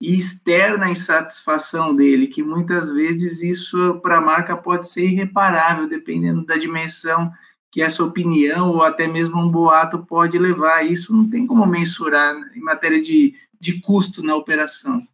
e 0.00 0.16
externa 0.16 0.86
a 0.86 0.90
insatisfação 0.90 1.94
dele, 1.94 2.26
que 2.26 2.42
muitas 2.42 2.90
vezes 2.90 3.42
isso 3.42 4.00
para 4.00 4.16
a 4.16 4.20
marca 4.20 4.56
pode 4.56 4.88
ser 4.88 5.04
irreparável, 5.04 5.86
dependendo 5.86 6.44
da 6.44 6.56
dimensão 6.56 7.30
que 7.70 7.82
essa 7.82 8.02
opinião 8.02 8.70
ou 8.70 8.82
até 8.82 9.06
mesmo 9.06 9.38
um 9.38 9.48
boato 9.48 10.04
pode 10.06 10.38
levar. 10.38 10.84
Isso 10.84 11.14
não 11.14 11.28
tem 11.28 11.46
como 11.46 11.66
mensurar 11.66 12.34
em 12.56 12.60
matéria 12.60 13.00
de, 13.00 13.34
de 13.60 13.80
custo 13.80 14.22
na 14.22 14.34
operação. 14.34 15.06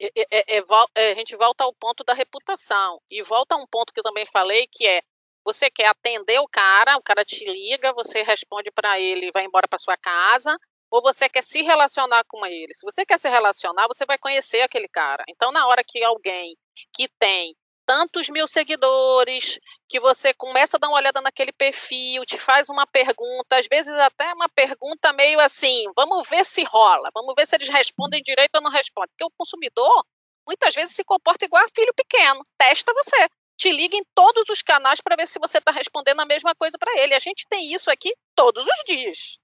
É, 0.00 0.10
é, 0.16 0.58
é, 0.58 1.10
a 1.10 1.14
gente 1.14 1.36
volta 1.36 1.64
ao 1.64 1.74
ponto 1.74 2.02
da 2.04 2.14
reputação. 2.14 3.00
E 3.10 3.22
volta 3.22 3.54
a 3.54 3.58
um 3.58 3.66
ponto 3.66 3.92
que 3.92 4.00
eu 4.00 4.04
também 4.04 4.24
falei, 4.24 4.66
que 4.70 4.86
é 4.86 5.02
você 5.44 5.70
quer 5.70 5.86
atender 5.86 6.38
o 6.38 6.48
cara, 6.48 6.96
o 6.96 7.02
cara 7.02 7.24
te 7.24 7.44
liga, 7.44 7.92
você 7.92 8.22
responde 8.22 8.70
para 8.70 9.00
ele 9.00 9.32
vai 9.32 9.44
embora 9.44 9.66
para 9.66 9.78
sua 9.78 9.96
casa, 9.96 10.56
ou 10.90 11.00
você 11.00 11.28
quer 11.28 11.42
se 11.42 11.62
relacionar 11.62 12.24
com 12.26 12.44
ele. 12.44 12.74
Se 12.74 12.84
você 12.84 13.06
quer 13.06 13.18
se 13.18 13.28
relacionar, 13.28 13.86
você 13.86 14.04
vai 14.04 14.18
conhecer 14.18 14.60
aquele 14.62 14.88
cara. 14.88 15.24
Então, 15.28 15.52
na 15.52 15.66
hora 15.66 15.84
que 15.86 16.02
alguém 16.02 16.56
que 16.92 17.08
tem 17.18 17.54
tantos 17.86 18.28
mil 18.28 18.46
seguidores, 18.46 19.58
que 19.88 19.98
você 19.98 20.32
começa 20.32 20.76
a 20.76 20.80
dar 20.80 20.88
uma 20.88 20.96
olhada 20.96 21.20
naquele 21.20 21.52
perfil, 21.52 22.24
te 22.24 22.38
faz 22.38 22.68
uma 22.68 22.86
pergunta, 22.86 23.56
às 23.58 23.66
vezes 23.66 23.92
até 23.94 24.32
uma 24.32 24.48
pergunta 24.48 25.12
meio 25.12 25.40
assim, 25.40 25.84
vamos 25.96 26.28
ver 26.28 26.44
se 26.44 26.62
rola, 26.62 27.10
vamos 27.12 27.34
ver 27.36 27.46
se 27.48 27.56
eles 27.56 27.68
respondem 27.68 28.22
direito 28.22 28.54
ou 28.54 28.60
não 28.60 28.70
respondem. 28.70 29.10
Porque 29.10 29.24
o 29.24 29.36
consumidor 29.36 30.04
muitas 30.46 30.72
vezes 30.72 30.94
se 30.94 31.02
comporta 31.04 31.44
igual 31.44 31.64
a 31.64 31.68
filho 31.74 31.92
pequeno, 31.94 32.42
testa 32.56 32.92
você. 32.94 33.28
Te 33.56 33.72
liga 33.72 33.96
em 33.96 34.04
todos 34.14 34.48
os 34.48 34.62
canais 34.62 35.00
para 35.00 35.16
ver 35.16 35.26
se 35.26 35.38
você 35.38 35.58
está 35.58 35.70
respondendo 35.70 36.20
a 36.20 36.24
mesma 36.24 36.54
coisa 36.54 36.78
para 36.78 36.96
ele. 36.98 37.14
A 37.14 37.18
gente 37.18 37.44
tem 37.48 37.72
isso 37.72 37.90
aqui 37.90 38.14
todos 38.34 38.64
os 38.64 38.84
dias. 38.86 39.38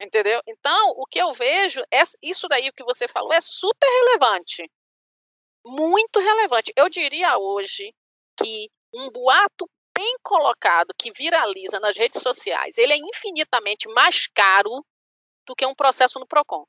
Entendeu? 0.00 0.40
Então, 0.46 0.90
o 0.96 1.04
que 1.06 1.18
eu 1.18 1.32
vejo 1.32 1.80
é 1.92 2.02
isso 2.22 2.48
daí 2.48 2.72
que 2.72 2.84
você 2.84 3.06
falou 3.06 3.32
é 3.32 3.40
super 3.40 3.86
relevante 3.86 4.68
muito 5.64 6.18
relevante. 6.18 6.72
Eu 6.76 6.88
diria 6.88 7.38
hoje 7.38 7.92
que 8.38 8.68
um 8.94 9.10
boato 9.10 9.68
bem 9.96 10.16
colocado 10.22 10.94
que 10.98 11.12
viraliza 11.12 11.78
nas 11.80 11.96
redes 11.96 12.20
sociais, 12.22 12.78
ele 12.78 12.92
é 12.92 12.96
infinitamente 12.96 13.88
mais 13.88 14.26
caro 14.28 14.84
do 15.46 15.54
que 15.54 15.66
um 15.66 15.74
processo 15.74 16.18
no 16.18 16.26
Procon. 16.26 16.64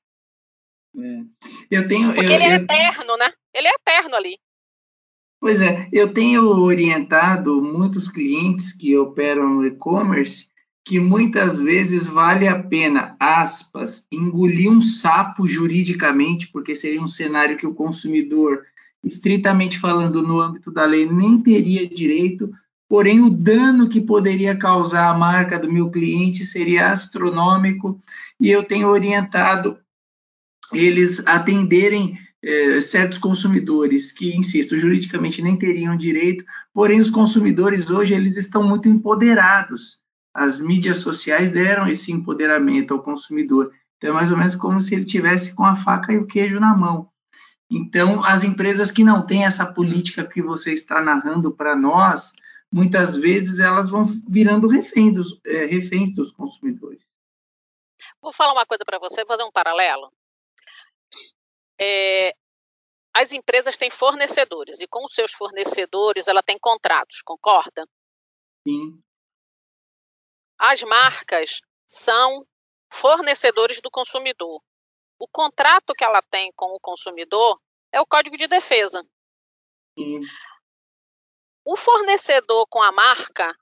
É. 0.96 1.78
Eu 1.78 1.88
tenho, 1.88 2.14
Porque 2.14 2.32
eu, 2.32 2.36
ele 2.36 2.44
é 2.44 2.58
eu... 2.58 2.64
eterno, 2.64 3.18
né? 3.18 3.32
Ele 3.54 3.68
é 3.68 3.72
eterno 3.72 4.16
ali. 4.16 4.38
Pois 5.40 5.60
é, 5.62 5.90
eu 5.92 6.14
tenho 6.14 6.44
orientado 6.62 7.62
muitos 7.64 8.08
clientes 8.08 8.74
que 8.74 8.96
operam 8.98 9.50
no 9.50 9.66
e-commerce 9.66 10.51
que 10.84 11.00
muitas 11.00 11.60
vezes 11.60 12.08
vale 12.08 12.48
a 12.48 12.58
pena, 12.58 13.16
aspas, 13.20 14.08
engolir 14.12 14.70
um 14.70 14.82
sapo 14.82 15.48
juridicamente, 15.48 16.48
porque 16.48 16.74
seria 16.74 17.02
um 17.02 17.08
cenário 17.08 17.58
que 17.58 17.68
o 17.68 17.74
consumidor 17.74 18.64
estritamente 19.04 19.80
falando, 19.80 20.22
no 20.22 20.40
âmbito 20.40 20.72
da 20.72 20.86
lei, 20.86 21.06
nem 21.06 21.40
teria 21.40 21.88
direito, 21.88 22.52
porém 22.88 23.22
o 23.22 23.30
dano 23.30 23.90
que 23.90 24.02
poderia 24.02 24.56
causar 24.56 25.10
à 25.10 25.18
marca 25.18 25.58
do 25.58 25.72
meu 25.72 25.90
cliente 25.90 26.44
seria 26.44 26.92
astronômico, 26.92 28.00
e 28.40 28.50
eu 28.50 28.64
tenho 28.64 28.88
orientado 28.88 29.78
eles 30.74 31.26
atenderem 31.26 32.18
eh, 32.44 32.82
certos 32.82 33.18
consumidores 33.18 34.12
que, 34.12 34.36
insisto, 34.36 34.78
juridicamente 34.78 35.42
nem 35.42 35.58
teriam 35.58 35.96
direito, 35.96 36.44
porém 36.74 37.00
os 37.00 37.10
consumidores 37.10 37.90
hoje 37.90 38.14
eles 38.14 38.38
estão 38.38 38.64
muito 38.64 38.88
empoderados. 38.88 40.02
As 40.34 40.60
mídias 40.60 40.98
sociais 40.98 41.52
deram 41.52 41.88
esse 41.88 42.12
empoderamento 42.12 42.94
ao 42.94 43.04
consumidor. 43.04 43.74
Então 43.98 44.10
é 44.10 44.14
mais 44.14 44.32
ou 44.32 44.38
menos 44.38 44.56
como 44.56 44.82
se 44.82 44.96
ele 44.96 45.06
tivesse 45.06 45.56
com 45.56 45.64
a 45.66 45.76
faca 45.76 46.12
e 46.12 46.18
o 46.18 46.26
queijo 46.26 46.60
na 46.60 46.76
mão. 46.76 47.12
Então, 47.70 48.22
as 48.26 48.44
empresas 48.44 48.92
que 48.92 49.02
não 49.02 49.26
têm 49.26 49.46
essa 49.46 49.66
política 49.66 50.28
que 50.28 50.42
você 50.42 50.74
está 50.74 51.02
narrando 51.02 51.56
para 51.56 51.74
nós, 51.74 52.34
muitas 52.70 53.16
vezes 53.16 53.60
elas 53.60 53.90
vão 53.90 54.04
virando 54.28 54.68
refém 54.68 55.14
dos, 55.14 55.40
é, 55.46 55.66
reféns 55.66 56.14
dos 56.14 56.34
consumidores. 56.34 57.02
Vou 58.22 58.34
falar 58.34 58.52
uma 58.52 58.66
coisa 58.66 58.84
para 58.84 59.00
você, 59.00 59.26
fazer 59.26 59.44
um 59.44 59.52
paralelo. 59.52 60.12
É, 61.80 62.34
as 63.14 63.32
empresas 63.32 63.78
têm 63.78 63.90
fornecedores 63.90 64.80
e 64.82 64.88
com 64.88 65.06
os 65.06 65.14
seus 65.14 65.32
fornecedores 65.32 66.28
ela 66.28 66.44
tem 66.44 66.58
contratos, 66.60 67.22
concorda? 67.22 67.88
Sim. 68.68 69.02
As 70.62 70.82
marcas 70.84 71.60
são 71.88 72.46
fornecedores 72.90 73.82
do 73.82 73.90
consumidor 73.90 74.62
o 75.22 75.28
contrato 75.28 75.94
que 75.94 76.04
ela 76.04 76.20
tem 76.24 76.52
com 76.56 76.74
o 76.74 76.80
consumidor 76.80 77.62
é 77.92 78.02
o 78.02 78.08
código 78.08 78.36
de 78.36 78.48
defesa. 78.48 79.06
Sim. 79.96 80.20
O 81.64 81.78
fornecedor 81.78 82.66
com 82.68 82.82
a 82.82 82.92
marca, 82.92 83.56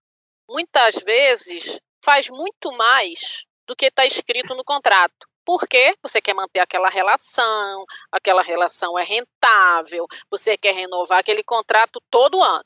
muitas 0.50 0.96
vezes, 0.96 1.78
faz 2.02 2.30
muito 2.30 2.72
mais 2.72 3.44
do 3.68 3.76
que 3.76 3.88
está 3.88 4.06
escrito 4.06 4.56
no 4.56 4.64
contrato. 4.64 5.28
Por 5.44 5.68
quê? 5.68 5.98
Você 6.02 6.22
quer 6.22 6.34
manter 6.34 6.62
aquela 6.62 6.88
relação, 6.88 7.84
aquela 8.10 8.42
relação 8.42 8.98
é 8.98 9.04
rentável, 9.04 10.08
você 10.32 10.58
quer 10.58 10.74
renovar 10.74 11.20
aquele 11.20 11.44
contrato 11.44 12.02
todo 12.10 12.42
ano. 12.42 12.64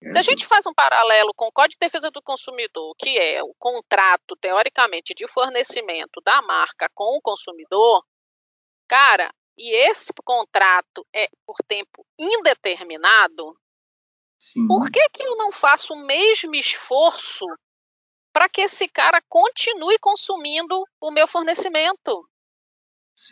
Se 0.00 0.18
a 0.18 0.22
gente 0.22 0.46
faz 0.46 0.64
um 0.64 0.72
paralelo 0.72 1.34
com 1.34 1.46
o 1.46 1.52
Código 1.52 1.72
de 1.72 1.86
Defesa 1.86 2.10
do 2.10 2.22
Consumidor, 2.22 2.94
que 2.96 3.18
é 3.18 3.42
o 3.42 3.52
contrato, 3.58 4.36
teoricamente, 4.40 5.12
de 5.12 5.26
fornecimento 5.26 6.20
da 6.24 6.40
marca 6.42 6.88
com 6.94 7.16
o 7.16 7.20
consumidor, 7.20 8.04
cara, 8.88 9.32
e 9.56 9.74
esse 9.90 10.12
contrato 10.24 11.04
é 11.12 11.28
por 11.44 11.56
tempo 11.66 12.06
indeterminado, 12.18 13.58
Sim. 14.38 14.68
por 14.68 14.88
que, 14.88 15.08
que 15.10 15.22
eu 15.24 15.36
não 15.36 15.50
faço 15.50 15.92
o 15.92 16.06
mesmo 16.06 16.54
esforço 16.54 17.44
para 18.32 18.48
que 18.48 18.60
esse 18.60 18.88
cara 18.88 19.20
continue 19.28 19.98
consumindo 19.98 20.84
o 21.00 21.10
meu 21.10 21.26
fornecimento? 21.26 22.28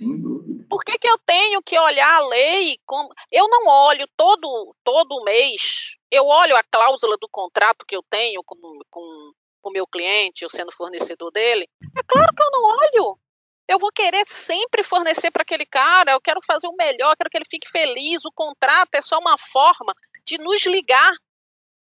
Dúvida. 0.05 0.26
Por 0.69 0.85
que, 0.85 0.99
que 0.99 1.09
eu 1.09 1.19
tenho 1.25 1.63
que 1.63 1.79
olhar 1.79 2.13
a 2.15 2.27
lei? 2.27 2.79
Como... 2.85 3.13
Eu 3.31 3.49
não 3.49 3.67
olho 3.69 4.07
todo, 4.17 4.75
todo 4.85 5.25
mês 5.25 5.97
eu 6.11 6.27
olho 6.27 6.57
a 6.57 6.63
cláusula 6.63 7.17
do 7.21 7.29
contrato 7.29 7.85
que 7.87 7.97
eu 7.97 8.03
tenho 8.09 8.43
com 8.45 8.57
o 8.57 9.33
com 9.67 9.73
meu 9.73 9.85
cliente, 9.85 10.45
eu 10.45 10.49
sendo 10.49 10.71
fornecedor 10.71 11.33
dele. 11.33 11.69
É 11.99 12.03
claro 12.07 12.33
que 12.33 12.41
eu 12.41 12.51
não 12.53 12.63
olho. 12.63 13.19
Eu 13.67 13.81
vou 13.81 13.91
querer 13.91 14.23
sempre 14.29 14.85
fornecer 14.85 15.33
para 15.33 15.43
aquele 15.43 15.67
cara, 15.67 16.13
eu 16.13 16.21
quero 16.21 16.41
fazer 16.47 16.69
o 16.69 16.77
melhor, 16.77 17.11
eu 17.11 17.17
quero 17.17 17.31
que 17.31 17.37
ele 17.37 17.51
fique 17.51 17.69
feliz. 17.69 18.25
O 18.25 18.31
contrato 18.31 18.95
é 18.95 19.03
só 19.03 19.19
uma 19.19 19.37
forma 19.37 19.93
de 20.25 20.39
nos 20.39 20.65
ligar, 20.67 21.13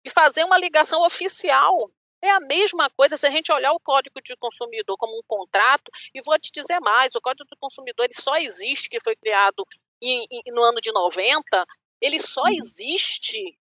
de 0.04 0.10
fazer 0.10 0.44
uma 0.44 0.58
ligação 0.58 1.04
oficial. 1.04 1.88
É 2.22 2.30
a 2.32 2.40
mesma 2.40 2.90
coisa 2.90 3.16
se 3.16 3.26
a 3.26 3.30
gente 3.30 3.52
olhar 3.52 3.72
o 3.72 3.80
Código 3.80 4.22
de 4.22 4.36
Consumidor 4.36 4.98
como 4.98 5.18
um 5.18 5.24
contrato, 5.28 5.90
e 6.14 6.22
vou 6.22 6.38
te 6.38 6.52
dizer 6.52 6.80
mais, 6.80 7.16
o 7.16 7.22
Código 7.22 7.50
de 7.50 7.56
Consumidor 7.60 8.06
ele 8.06 8.14
só 8.14 8.36
existe, 8.36 8.90
que 8.90 9.00
foi 9.02 9.16
criado 9.16 9.66
em, 10.02 10.28
em, 10.30 10.52
no 10.52 10.62
ano 10.64 10.82
de 10.82 10.92
90, 10.92 11.66
ele 12.02 12.20
só 12.20 12.44
uhum. 12.44 12.54
existe 12.54 13.58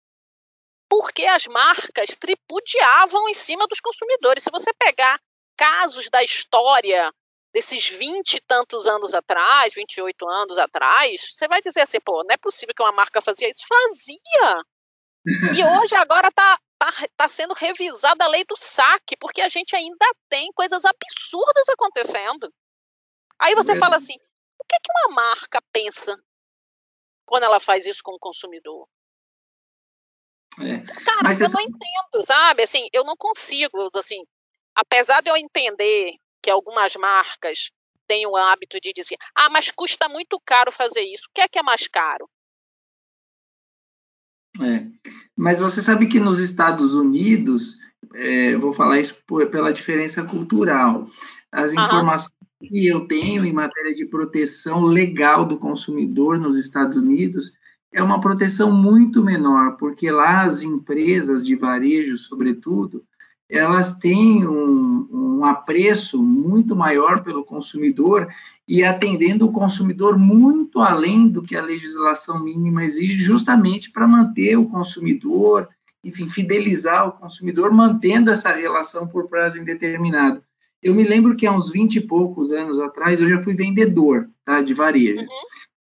porque 0.89 1.25
as 1.25 1.47
marcas 1.47 2.15
tripudiavam 2.17 3.27
em 3.27 3.33
cima 3.33 3.67
dos 3.67 3.81
consumidores. 3.81 4.45
Se 4.45 4.51
você 4.51 4.75
pegar 4.75 5.19
casos 5.57 6.11
da 6.11 6.23
história 6.23 7.11
desses 7.51 7.89
20 7.89 8.35
e 8.35 8.41
tantos 8.41 8.87
anos 8.87 9.15
atrás, 9.15 9.73
28 9.73 10.29
anos 10.29 10.59
atrás, 10.59 11.29
você 11.31 11.49
vai 11.49 11.63
dizer 11.63 11.81
assim, 11.81 11.99
pô, 12.01 12.23
não 12.25 12.35
é 12.35 12.37
possível 12.37 12.75
que 12.75 12.83
uma 12.83 12.93
marca 12.93 13.23
fazia 13.23 13.49
isso. 13.49 13.63
Fazia! 13.67 14.65
E 15.55 15.65
hoje, 15.65 15.95
agora, 15.95 16.29
está 16.29 16.57
tá, 16.57 16.63
tá 17.17 17.29
sendo 17.29 17.55
revisada 17.55 18.25
a 18.25 18.29
lei 18.29 18.45
do 18.45 18.57
saque, 18.57 19.17
porque 19.17 19.41
a 19.41 19.49
gente 19.49 19.77
ainda 19.77 20.07
tem 20.29 20.51
coisas 20.53 20.85
absurdas 20.85 21.69
acontecendo. 21.69 22.53
Aí 23.39 23.55
você 23.55 23.77
fala 23.77 23.97
assim, 23.97 24.15
o 24.59 24.65
que, 24.65 24.79
que 24.81 24.93
uma 24.93 25.15
marca 25.15 25.61
pensa 25.73 26.17
quando 27.27 27.45
ela 27.45 27.61
faz 27.61 27.85
isso 27.85 28.03
com 28.03 28.13
o 28.13 28.19
consumidor? 28.19 28.89
É. 30.61 30.81
Cara, 31.05 31.21
Mas 31.25 31.41
eu 31.41 31.49
não 31.49 31.61
entendo, 31.61 32.25
sabe? 32.25 32.63
Assim, 32.63 32.89
eu 32.93 33.05
não 33.05 33.17
consigo, 33.17 33.91
assim, 33.95 34.23
apesar 34.75 35.23
de 35.23 35.31
eu 35.31 35.37
entender 35.37 36.17
que 36.43 36.51
algumas 36.51 36.95
marcas 36.97 37.71
tem 38.07 38.27
o 38.27 38.37
hábito 38.37 38.81
de 38.81 38.93
dizer: 38.93 39.17
ah, 39.35 39.49
mas 39.49 39.71
custa 39.71 40.09
muito 40.09 40.39
caro 40.45 40.71
fazer 40.71 41.03
isso. 41.03 41.25
O 41.29 41.33
que 41.33 41.41
é 41.41 41.49
que 41.49 41.59
é 41.59 41.63
mais 41.63 41.87
caro? 41.89 42.29
É. 44.61 45.21
Mas 45.37 45.59
você 45.59 45.81
sabe 45.81 46.07
que 46.07 46.21
nos 46.21 46.41
Estados 46.41 46.95
Unidos, 46.95 47.79
é, 48.15 48.57
vou 48.57 48.73
falar 48.73 49.01
isso 49.01 49.17
por, 49.27 49.47
pela 49.47 49.73
diferença 49.73 50.23
cultural, 50.23 51.09
as 51.51 51.73
uhum. 51.73 51.83
informações 51.85 52.33
que 52.61 52.87
eu 52.87 53.07
tenho 53.07 53.45
em 53.45 53.53
matéria 53.53 53.95
de 53.95 54.07
proteção 54.07 54.85
legal 54.85 55.45
do 55.45 55.59
consumidor 55.59 56.39
nos 56.39 56.57
Estados 56.57 56.97
Unidos 56.97 57.53
é 57.93 58.03
uma 58.03 58.21
proteção 58.21 58.73
muito 58.73 59.23
menor, 59.23 59.77
porque 59.77 60.11
lá 60.11 60.43
as 60.43 60.63
empresas 60.63 61.45
de 61.45 61.55
varejo, 61.55 62.17
sobretudo, 62.17 63.05
elas 63.49 63.95
têm 63.99 64.49
um, 64.49 65.02
um 65.43 65.45
apreço 65.45 66.23
muito 66.23 66.77
maior 66.77 67.23
pelo 67.23 67.45
consumidor 67.45 68.29
e 68.67 68.85
atendendo 68.85 69.45
o 69.45 69.53
consumidor 69.53 70.17
muito 70.17 70.81
além 70.81 71.29
do 71.29 71.43
que 71.43 71.57
a 71.57 71.63
legislação 71.63 72.43
mínima 72.43 72.85
exige, 72.85 73.19
justamente 73.19 73.91
para 73.91 74.07
manter 74.07 74.57
o 74.57 74.67
consumidor, 74.67 75.69
enfim, 76.05 76.29
fidelizar 76.29 77.09
o 77.09 77.13
consumidor, 77.13 77.73
mantendo 77.73 78.31
essa 78.31 78.53
relação 78.53 79.07
por 79.07 79.29
prazo 79.29 79.59
indeterminado. 79.59 80.43
Eu 80.81 80.95
me 80.95 81.03
lembro 81.03 81.37
que 81.37 81.47
há 81.47 81.53
uns 81.53 81.71
20 81.71 81.97
e 81.97 82.01
poucos 82.01 82.53
anos 82.53 82.79
atrás 82.79 83.21
eu 83.21 83.29
já 83.29 83.41
fui 83.41 83.55
vendedor 83.55 84.29
tá, 84.45 84.63
de 84.63 84.75
varejo. 84.75 85.23
Uhum. 85.23 85.29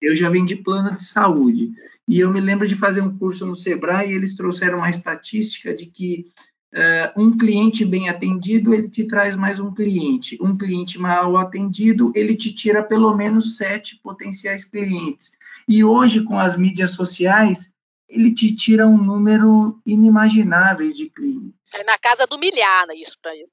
Eu 0.02 0.16
já 0.16 0.30
vendi 0.30 0.56
plano 0.56 0.96
de 0.98 1.04
saúde. 1.04 1.72
E 2.08 2.20
eu 2.20 2.32
me 2.32 2.42
lembro 2.42 2.68
de 2.68 2.76
fazer 2.76 3.02
um 3.02 3.18
curso 3.18 3.46
no 3.46 3.56
Sebrae 3.56 4.12
e 4.12 4.14
eles 4.14 4.36
trouxeram 4.36 4.80
uma 4.80 4.90
estatística 4.90 5.74
de 5.74 5.86
que 5.86 6.28
Uh, 6.74 7.22
um 7.22 7.38
cliente 7.38 7.86
bem 7.86 8.10
atendido, 8.10 8.74
ele 8.74 8.90
te 8.90 9.06
traz 9.06 9.36
mais 9.36 9.60
um 9.60 9.72
cliente. 9.72 10.40
Um 10.42 10.58
cliente 10.58 10.98
mal 10.98 11.38
atendido, 11.38 12.12
ele 12.16 12.36
te 12.36 12.52
tira 12.52 12.82
pelo 12.82 13.16
menos 13.16 13.58
sete 13.58 13.98
potenciais 13.98 14.66
clientes. 14.66 15.38
E 15.68 15.84
hoje, 15.84 16.24
com 16.24 16.38
as 16.38 16.58
mídias 16.58 16.90
sociais, 16.92 17.72
ele 18.10 18.34
te 18.34 18.56
tira 18.56 18.88
um 18.88 18.98
número 18.98 19.80
inimaginável 19.86 20.88
de 20.88 21.10
clientes. 21.12 21.54
É 21.76 21.84
na 21.84 21.98
casa 22.00 22.26
do 22.26 22.40
milhar, 22.40 22.88
né, 22.88 22.96
isso 22.96 23.20
para 23.22 23.36
ele. 23.36 23.50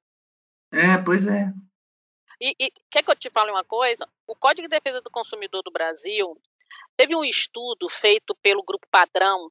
É, 0.73 0.97
pois 0.97 1.27
é. 1.27 1.53
E, 2.41 2.55
e 2.59 2.73
quer 2.91 3.03
que 3.03 3.11
eu 3.11 3.17
te 3.17 3.29
fale 3.29 3.51
uma 3.51 3.65
coisa? 3.65 4.09
O 4.27 4.35
Código 4.35 4.67
de 4.67 4.75
Defesa 4.75 5.03
do 5.03 5.11
Consumidor 5.11 5.63
do 5.63 5.71
Brasil 5.71 6.41
teve 6.97 7.15
um 7.15 7.25
estudo 7.25 7.87
feito 7.91 8.35
pelo 8.43 8.63
Grupo 8.63 8.87
Padrão 8.91 9.51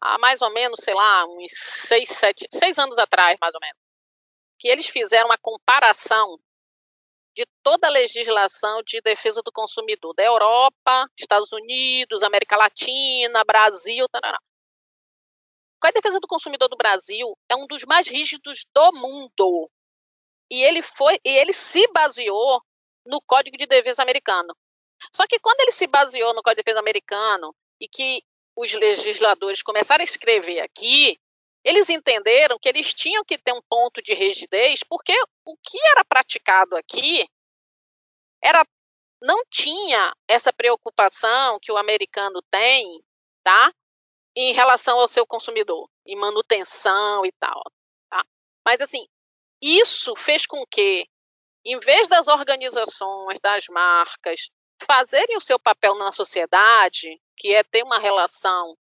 há 0.00 0.18
mais 0.18 0.40
ou 0.40 0.50
menos, 0.50 0.80
sei 0.82 0.94
lá, 0.94 1.26
uns 1.26 1.52
seis, 1.52 2.08
sete, 2.08 2.46
seis 2.50 2.78
anos 2.78 2.98
atrás, 2.98 3.36
mais 3.40 3.54
ou 3.54 3.60
menos, 3.60 3.76
que 4.58 4.68
eles 4.68 4.86
fizeram 4.86 5.26
uma 5.28 5.38
comparação 5.38 6.38
de 7.34 7.46
toda 7.62 7.86
a 7.86 7.90
legislação 7.90 8.82
de 8.82 9.00
defesa 9.00 9.40
do 9.42 9.52
consumidor 9.52 10.14
da 10.14 10.24
Europa, 10.24 11.06
Estados 11.16 11.52
Unidos, 11.52 12.22
América 12.22 12.56
Latina, 12.56 13.44
Brasil, 13.44 14.08
tarará. 14.08 14.38
Qual 15.80 15.88
é 15.88 15.92
a 15.92 16.00
defesa 16.00 16.20
do 16.20 16.26
consumidor 16.26 16.68
do 16.68 16.76
Brasil? 16.76 17.32
É 17.48 17.56
um 17.56 17.66
dos 17.66 17.84
mais 17.84 18.06
rígidos 18.06 18.66
do 18.74 18.92
mundo. 18.92 19.70
E 20.50 20.62
ele 20.62 20.82
foi, 20.82 21.18
e 21.24 21.30
ele 21.30 21.52
se 21.52 21.86
baseou 21.92 22.60
no 23.06 23.20
Código 23.22 23.56
de 23.56 23.66
Defesa 23.66 24.02
americano. 24.02 24.54
Só 25.14 25.26
que 25.26 25.38
quando 25.38 25.60
ele 25.60 25.72
se 25.72 25.86
baseou 25.86 26.34
no 26.34 26.42
Código 26.42 26.60
de 26.60 26.64
Defesa 26.64 26.80
americano 26.80 27.54
e 27.80 27.88
que 27.88 28.22
os 28.60 28.74
legisladores 28.74 29.62
começaram 29.62 30.02
a 30.02 30.04
escrever 30.04 30.60
aqui, 30.60 31.18
eles 31.64 31.88
entenderam 31.88 32.58
que 32.58 32.68
eles 32.68 32.92
tinham 32.92 33.24
que 33.24 33.38
ter 33.38 33.54
um 33.54 33.62
ponto 33.68 34.02
de 34.02 34.12
rigidez, 34.12 34.82
porque 34.86 35.14
o 35.46 35.56
que 35.56 35.78
era 35.88 36.04
praticado 36.04 36.76
aqui 36.76 37.26
era 38.42 38.64
não 39.22 39.42
tinha 39.50 40.12
essa 40.28 40.52
preocupação 40.52 41.58
que 41.60 41.72
o 41.72 41.76
americano 41.76 42.42
tem, 42.50 43.02
tá? 43.42 43.72
Em 44.36 44.52
relação 44.52 44.98
ao 44.98 45.08
seu 45.08 45.26
consumidor, 45.26 45.88
em 46.06 46.16
manutenção 46.16 47.24
e 47.24 47.32
tal, 47.32 47.62
tá? 48.10 48.22
Mas 48.64 48.80
assim, 48.80 49.06
isso 49.60 50.14
fez 50.16 50.46
com 50.46 50.64
que 50.66 51.06
em 51.64 51.78
vez 51.78 52.08
das 52.08 52.28
organizações, 52.28 53.38
das 53.40 53.64
marcas 53.68 54.50
fazerem 54.84 55.36
o 55.36 55.40
seu 55.40 55.58
papel 55.58 55.94
na 55.96 56.12
sociedade, 56.12 57.20
que 57.36 57.54
é 57.54 57.62
ter 57.62 57.82
uma 57.82 57.98
relação 57.98 58.76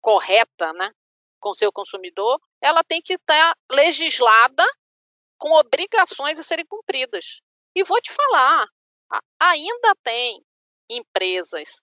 correta 0.00 0.72
né, 0.72 0.92
com 1.38 1.54
seu 1.54 1.72
consumidor, 1.72 2.38
ela 2.60 2.82
tem 2.82 3.00
que 3.00 3.14
estar 3.14 3.54
legislada 3.70 4.64
com 5.38 5.52
obrigações 5.52 6.38
a 6.38 6.42
serem 6.42 6.66
cumpridas. 6.66 7.40
E 7.74 7.82
vou 7.84 8.00
te 8.00 8.12
falar, 8.12 8.66
ainda 9.38 9.94
tem 10.02 10.42
empresas 10.88 11.82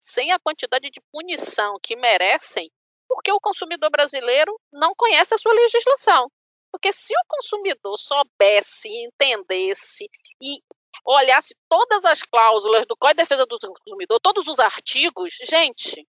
sem 0.00 0.32
a 0.32 0.38
quantidade 0.38 0.90
de 0.90 1.00
punição 1.12 1.76
que 1.80 1.94
merecem, 1.94 2.70
porque 3.08 3.30
o 3.30 3.40
consumidor 3.40 3.90
brasileiro 3.90 4.58
não 4.72 4.94
conhece 4.96 5.34
a 5.34 5.38
sua 5.38 5.52
legislação. 5.52 6.28
Porque 6.72 6.92
se 6.92 7.14
o 7.14 7.24
consumidor 7.28 7.98
soubesse, 7.98 8.88
entendesse 8.88 10.08
e 10.40 10.60
olhasse 11.04 11.54
todas 11.68 12.04
as 12.04 12.22
cláusulas 12.22 12.86
do 12.86 12.96
Código 12.96 13.16
de 13.16 13.22
Defesa 13.22 13.46
do 13.46 13.58
Consumidor, 13.58 14.20
todos 14.20 14.46
os 14.46 14.58
artigos, 14.58 15.34
gente, 15.44 16.06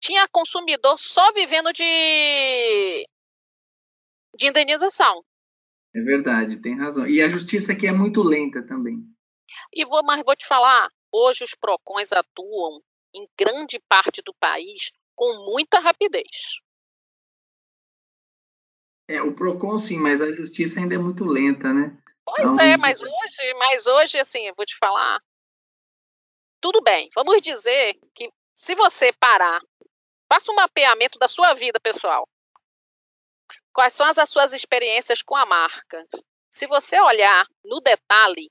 tinha 0.00 0.26
consumidor 0.28 0.98
só 0.98 1.32
vivendo 1.32 1.72
de, 1.72 3.06
de 4.36 4.48
indenização. 4.48 5.24
É 5.94 6.00
verdade, 6.00 6.60
tem 6.60 6.76
razão. 6.76 7.06
E 7.06 7.22
a 7.22 7.28
justiça 7.28 7.72
aqui 7.72 7.86
é 7.86 7.92
muito 7.92 8.22
lenta 8.22 8.66
também. 8.66 8.98
E 9.72 9.84
vou, 9.84 10.02
mas 10.02 10.24
vou 10.24 10.34
te 10.34 10.46
falar, 10.46 10.88
hoje 11.12 11.44
os 11.44 11.54
PROCONs 11.54 12.12
atuam 12.12 12.80
em 13.14 13.28
grande 13.38 13.78
parte 13.88 14.22
do 14.22 14.34
país 14.34 14.90
com 15.14 15.52
muita 15.52 15.78
rapidez. 15.78 16.60
É, 19.06 19.20
o 19.20 19.34
PROCON 19.34 19.78
sim, 19.78 19.98
mas 19.98 20.22
a 20.22 20.32
justiça 20.32 20.80
ainda 20.80 20.94
é 20.94 20.98
muito 20.98 21.24
lenta, 21.24 21.72
né? 21.72 22.01
Pois 22.34 22.56
é, 22.56 22.76
mas 22.78 23.00
hoje, 23.00 23.54
mas 23.58 23.86
hoje, 23.86 24.18
assim, 24.18 24.46
eu 24.46 24.54
vou 24.54 24.64
te 24.64 24.76
falar. 24.76 25.20
Tudo 26.60 26.80
bem, 26.80 27.10
vamos 27.14 27.42
dizer 27.42 27.98
que 28.14 28.30
se 28.54 28.74
você 28.74 29.12
parar, 29.12 29.60
faça 30.32 30.50
um 30.50 30.54
mapeamento 30.54 31.18
da 31.18 31.28
sua 31.28 31.52
vida 31.52 31.78
pessoal. 31.78 32.26
Quais 33.72 33.92
são 33.92 34.06
as, 34.06 34.30
suas 34.30 34.52
experiências 34.52 35.22
com 35.22 35.36
a 35.36 35.44
marca? 35.44 36.06
Se 36.50 36.66
você 36.66 36.98
olhar 37.00 37.46
no 37.64 37.80
detalhe 37.80 38.50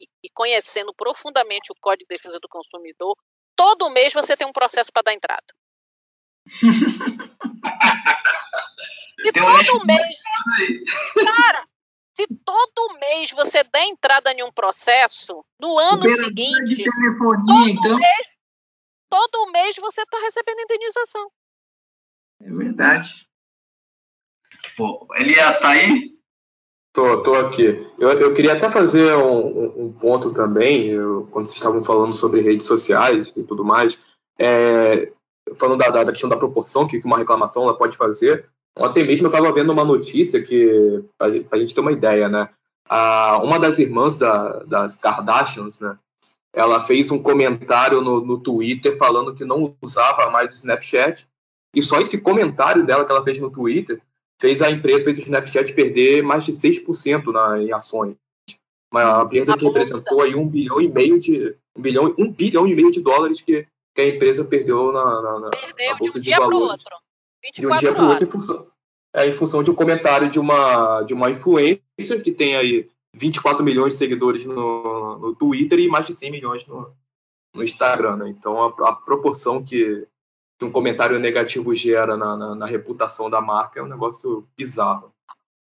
e, 0.00 0.08
e 0.24 0.30
conhecendo 0.30 0.94
profundamente 0.94 1.72
o 1.72 1.76
Código 1.80 2.08
de 2.08 2.16
Defesa 2.16 2.40
do 2.40 2.48
Consumidor, 2.48 3.14
todo 3.54 3.90
mês 3.90 4.12
você 4.12 4.36
tem 4.36 4.46
um 4.46 4.52
processo 4.52 4.92
para 4.92 5.02
dar 5.02 5.14
entrada. 5.14 5.46
e 9.24 9.32
todo 9.32 9.86
mês. 9.86 10.16
Cara, 11.14 11.66
se 12.16 12.26
todo 12.46 12.98
mês 12.98 13.30
você 13.30 13.62
der 13.62 13.84
entrada 13.88 14.32
em 14.32 14.42
um 14.42 14.50
processo, 14.50 15.44
no 15.60 15.78
ano 15.78 16.08
seguinte, 16.08 16.82
todo, 17.18 17.68
então... 17.68 17.98
mês, 17.98 18.38
todo 19.10 19.52
mês 19.52 19.76
você 19.76 20.00
está 20.00 20.18
recebendo 20.20 20.60
indenização. 20.60 21.30
É 22.40 22.50
verdade. 22.50 23.28
Pô, 24.78 25.06
ele 25.14 25.34
tá 25.34 25.68
aí? 25.68 26.16
Tô, 26.94 27.22
tô 27.22 27.34
aqui. 27.34 27.86
Eu, 27.98 28.18
eu 28.18 28.32
queria 28.32 28.54
até 28.54 28.70
fazer 28.70 29.14
um, 29.16 29.84
um 29.84 29.92
ponto 29.92 30.32
também, 30.32 30.88
eu, 30.88 31.28
quando 31.30 31.46
vocês 31.46 31.58
estavam 31.58 31.84
falando 31.84 32.14
sobre 32.14 32.40
redes 32.40 32.66
sociais 32.66 33.36
e 33.36 33.44
tudo 33.44 33.62
mais, 33.62 33.98
é, 34.38 35.12
falando 35.58 35.78
da, 35.78 35.90
da 35.90 36.12
questão 36.12 36.30
da 36.30 36.38
proporção 36.38 36.88
que 36.88 36.98
uma 37.04 37.18
reclamação 37.18 37.64
ela 37.64 37.76
pode 37.76 37.94
fazer, 37.94 38.48
Ontem 38.78 39.06
mesmo 39.06 39.26
eu 39.26 39.30
estava 39.30 39.52
vendo 39.52 39.72
uma 39.72 39.84
notícia 39.84 40.42
que, 40.42 41.02
para 41.16 41.28
a 41.52 41.58
gente 41.58 41.74
ter 41.74 41.80
uma 41.80 41.92
ideia, 41.92 42.28
né? 42.28 42.50
A, 42.88 43.40
uma 43.42 43.58
das 43.58 43.78
irmãs 43.78 44.16
da, 44.16 44.60
das 44.64 44.98
Kardashians, 44.98 45.80
né? 45.80 45.98
Ela 46.54 46.80
fez 46.80 47.10
um 47.10 47.18
comentário 47.18 48.00
no, 48.02 48.24
no 48.24 48.38
Twitter 48.38 48.96
falando 48.98 49.34
que 49.34 49.44
não 49.44 49.74
usava 49.82 50.30
mais 50.30 50.52
o 50.52 50.56
Snapchat. 50.56 51.26
E 51.74 51.82
só 51.82 52.00
esse 52.00 52.18
comentário 52.18 52.84
dela 52.84 53.04
que 53.04 53.10
ela 53.10 53.24
fez 53.24 53.38
no 53.38 53.50
Twitter 53.50 54.00
fez 54.40 54.60
a 54.60 54.70
empresa, 54.70 55.04
fez 55.04 55.18
o 55.18 55.22
Snapchat 55.22 55.72
perder 55.72 56.22
mais 56.22 56.44
de 56.44 56.52
6% 56.52 57.32
na, 57.32 57.62
em 57.62 57.72
ações. 57.72 58.16
Uma 58.92 59.26
perda 59.26 59.56
que 59.56 59.64
representou 59.64 60.22
aí 60.22 60.34
um 60.34 60.46
bilhão 60.46 60.80
e 60.80 60.88
meio 60.88 61.18
de. 61.18 61.56
Um 61.76 61.82
bilhão, 61.82 62.14
um 62.18 62.30
bilhão 62.30 62.66
e 62.66 62.74
meio 62.74 62.90
de 62.90 63.00
dólares 63.00 63.40
que, 63.42 63.66
que 63.94 64.00
a 64.00 64.08
empresa 64.08 64.44
perdeu 64.44 64.92
na, 64.92 65.22
na, 65.22 65.40
na, 65.40 65.50
perdeu 65.50 65.90
na 65.90 65.96
Bolsa 65.98 66.20
de, 66.20 66.30
de 66.30 66.36
Valores 66.36 66.84
de 67.52 67.66
um 67.66 67.76
dia 67.76 67.92
para 67.92 68.04
o 68.04 68.08
outro 68.08 68.24
em 68.24 68.30
função, 68.30 68.70
é, 69.14 69.26
em 69.26 69.32
função 69.32 69.62
de 69.62 69.70
um 69.70 69.74
comentário 69.74 70.30
de 70.30 70.38
uma, 70.38 71.02
de 71.02 71.14
uma 71.14 71.30
influencer 71.30 72.22
que 72.22 72.32
tem 72.32 72.56
aí 72.56 72.90
24 73.14 73.64
milhões 73.64 73.94
de 73.94 73.98
seguidores 73.98 74.44
no, 74.44 75.18
no 75.18 75.34
Twitter 75.34 75.78
e 75.78 75.88
mais 75.88 76.06
de 76.06 76.14
100 76.14 76.30
milhões 76.30 76.66
no, 76.66 76.94
no 77.54 77.62
Instagram. 77.62 78.16
Né? 78.16 78.28
Então, 78.28 78.62
a, 78.62 78.88
a, 78.88 78.92
proporção 78.92 79.64
que, 79.64 80.06
que 80.58 80.64
um 80.64 80.72
comentário 80.72 81.18
negativo 81.18 81.74
gera 81.74 82.16
na, 82.16 82.36
na, 82.36 82.54
na 82.54 82.66
reputação 82.66 83.30
da 83.30 83.40
marca 83.40 83.80
é 83.80 83.82
um 83.82 83.88
negócio 83.88 84.48
bizarro. 84.56 85.14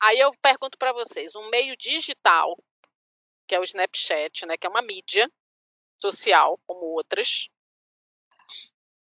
Aí 0.01 0.19
eu 0.19 0.32
pergunto 0.41 0.78
para 0.78 0.93
vocês, 0.93 1.36
um 1.36 1.49
meio 1.49 1.75
digital 1.78 2.58
que 3.47 3.56
é 3.56 3.60
o 3.60 3.63
Snapchat, 3.63 4.45
né, 4.45 4.58
que 4.58 4.65
é 4.65 4.69
uma 4.69 4.82
mídia 4.82 5.32
social 5.99 6.60
como 6.65 6.86
outras, 6.86 7.49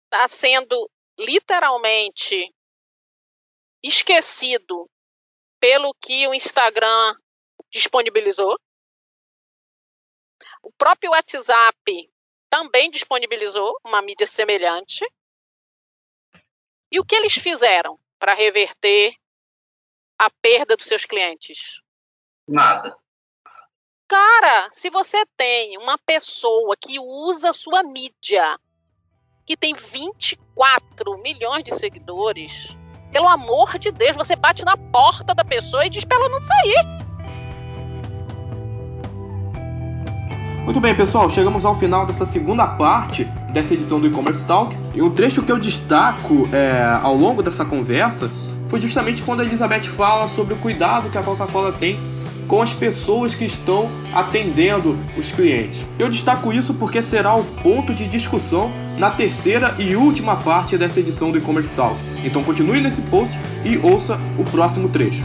está 0.04 0.28
sendo 0.28 0.90
literalmente 1.18 2.52
esquecido 3.82 4.88
pelo 5.60 5.94
que 5.94 6.26
o 6.26 6.34
Instagram 6.34 7.14
disponibilizou. 7.70 8.56
O 10.62 10.72
próprio 10.72 11.10
WhatsApp 11.10 12.12
também 12.48 12.90
disponibilizou 12.90 13.76
uma 13.84 14.02
mídia 14.02 14.26
semelhante. 14.26 15.04
E 16.90 17.00
o 17.00 17.04
que 17.04 17.14
eles 17.14 17.34
fizeram 17.34 17.98
para 18.18 18.34
reverter 18.34 19.14
a 20.18 20.30
perda 20.30 20.76
dos 20.76 20.86
seus 20.86 21.04
clientes? 21.04 21.80
Nada. 22.46 22.96
Cara, 24.06 24.70
se 24.70 24.90
você 24.90 25.24
tem 25.36 25.78
uma 25.78 25.96
pessoa 25.98 26.76
que 26.76 27.00
usa 27.00 27.52
sua 27.52 27.82
mídia, 27.82 28.58
que 29.52 29.56
tem 29.56 29.74
24 29.74 31.18
milhões 31.22 31.62
de 31.62 31.74
seguidores, 31.74 32.74
pelo 33.12 33.28
amor 33.28 33.78
de 33.78 33.92
Deus, 33.92 34.16
você 34.16 34.34
bate 34.34 34.64
na 34.64 34.78
porta 34.78 35.34
da 35.34 35.44
pessoa 35.44 35.84
e 35.84 35.90
diz 35.90 36.04
para 36.04 36.16
ela 36.16 36.28
não 36.30 36.38
sair. 36.38 37.02
Muito 40.64 40.80
bem, 40.80 40.94
pessoal, 40.94 41.28
chegamos 41.28 41.66
ao 41.66 41.74
final 41.74 42.06
dessa 42.06 42.24
segunda 42.24 42.66
parte 42.66 43.24
dessa 43.52 43.74
edição 43.74 44.00
do 44.00 44.06
E-Commerce 44.06 44.46
Talk. 44.46 44.74
E 44.94 45.02
um 45.02 45.10
trecho 45.10 45.42
que 45.42 45.52
eu 45.52 45.58
destaco 45.58 46.48
é, 46.50 46.98
ao 47.02 47.14
longo 47.14 47.42
dessa 47.42 47.64
conversa 47.64 48.30
foi 48.70 48.80
justamente 48.80 49.22
quando 49.22 49.40
a 49.40 49.44
Elizabeth 49.44 49.84
fala 49.84 50.28
sobre 50.28 50.54
o 50.54 50.56
cuidado 50.56 51.10
que 51.10 51.18
a 51.18 51.22
Coca-Cola 51.22 51.72
tem 51.72 52.00
com 52.48 52.62
as 52.62 52.72
pessoas 52.72 53.34
que 53.34 53.44
estão 53.44 53.90
atendendo 54.14 54.98
os 55.16 55.30
clientes. 55.30 55.86
Eu 55.98 56.08
destaco 56.08 56.52
isso 56.52 56.72
porque 56.74 57.02
será 57.02 57.34
o 57.34 57.44
ponto 57.44 57.94
de 57.94 58.06
discussão 58.06 58.72
na 59.02 59.10
terceira 59.10 59.74
e 59.80 59.96
última 59.96 60.36
parte 60.36 60.78
dessa 60.78 61.00
edição 61.00 61.32
do 61.32 61.38
E-Commerce 61.38 61.74
Talk. 61.74 61.96
Então 62.22 62.44
continue 62.44 62.80
nesse 62.80 63.02
post 63.02 63.36
e 63.64 63.76
ouça 63.76 64.16
o 64.38 64.44
próximo 64.44 64.88
trecho. 64.88 65.24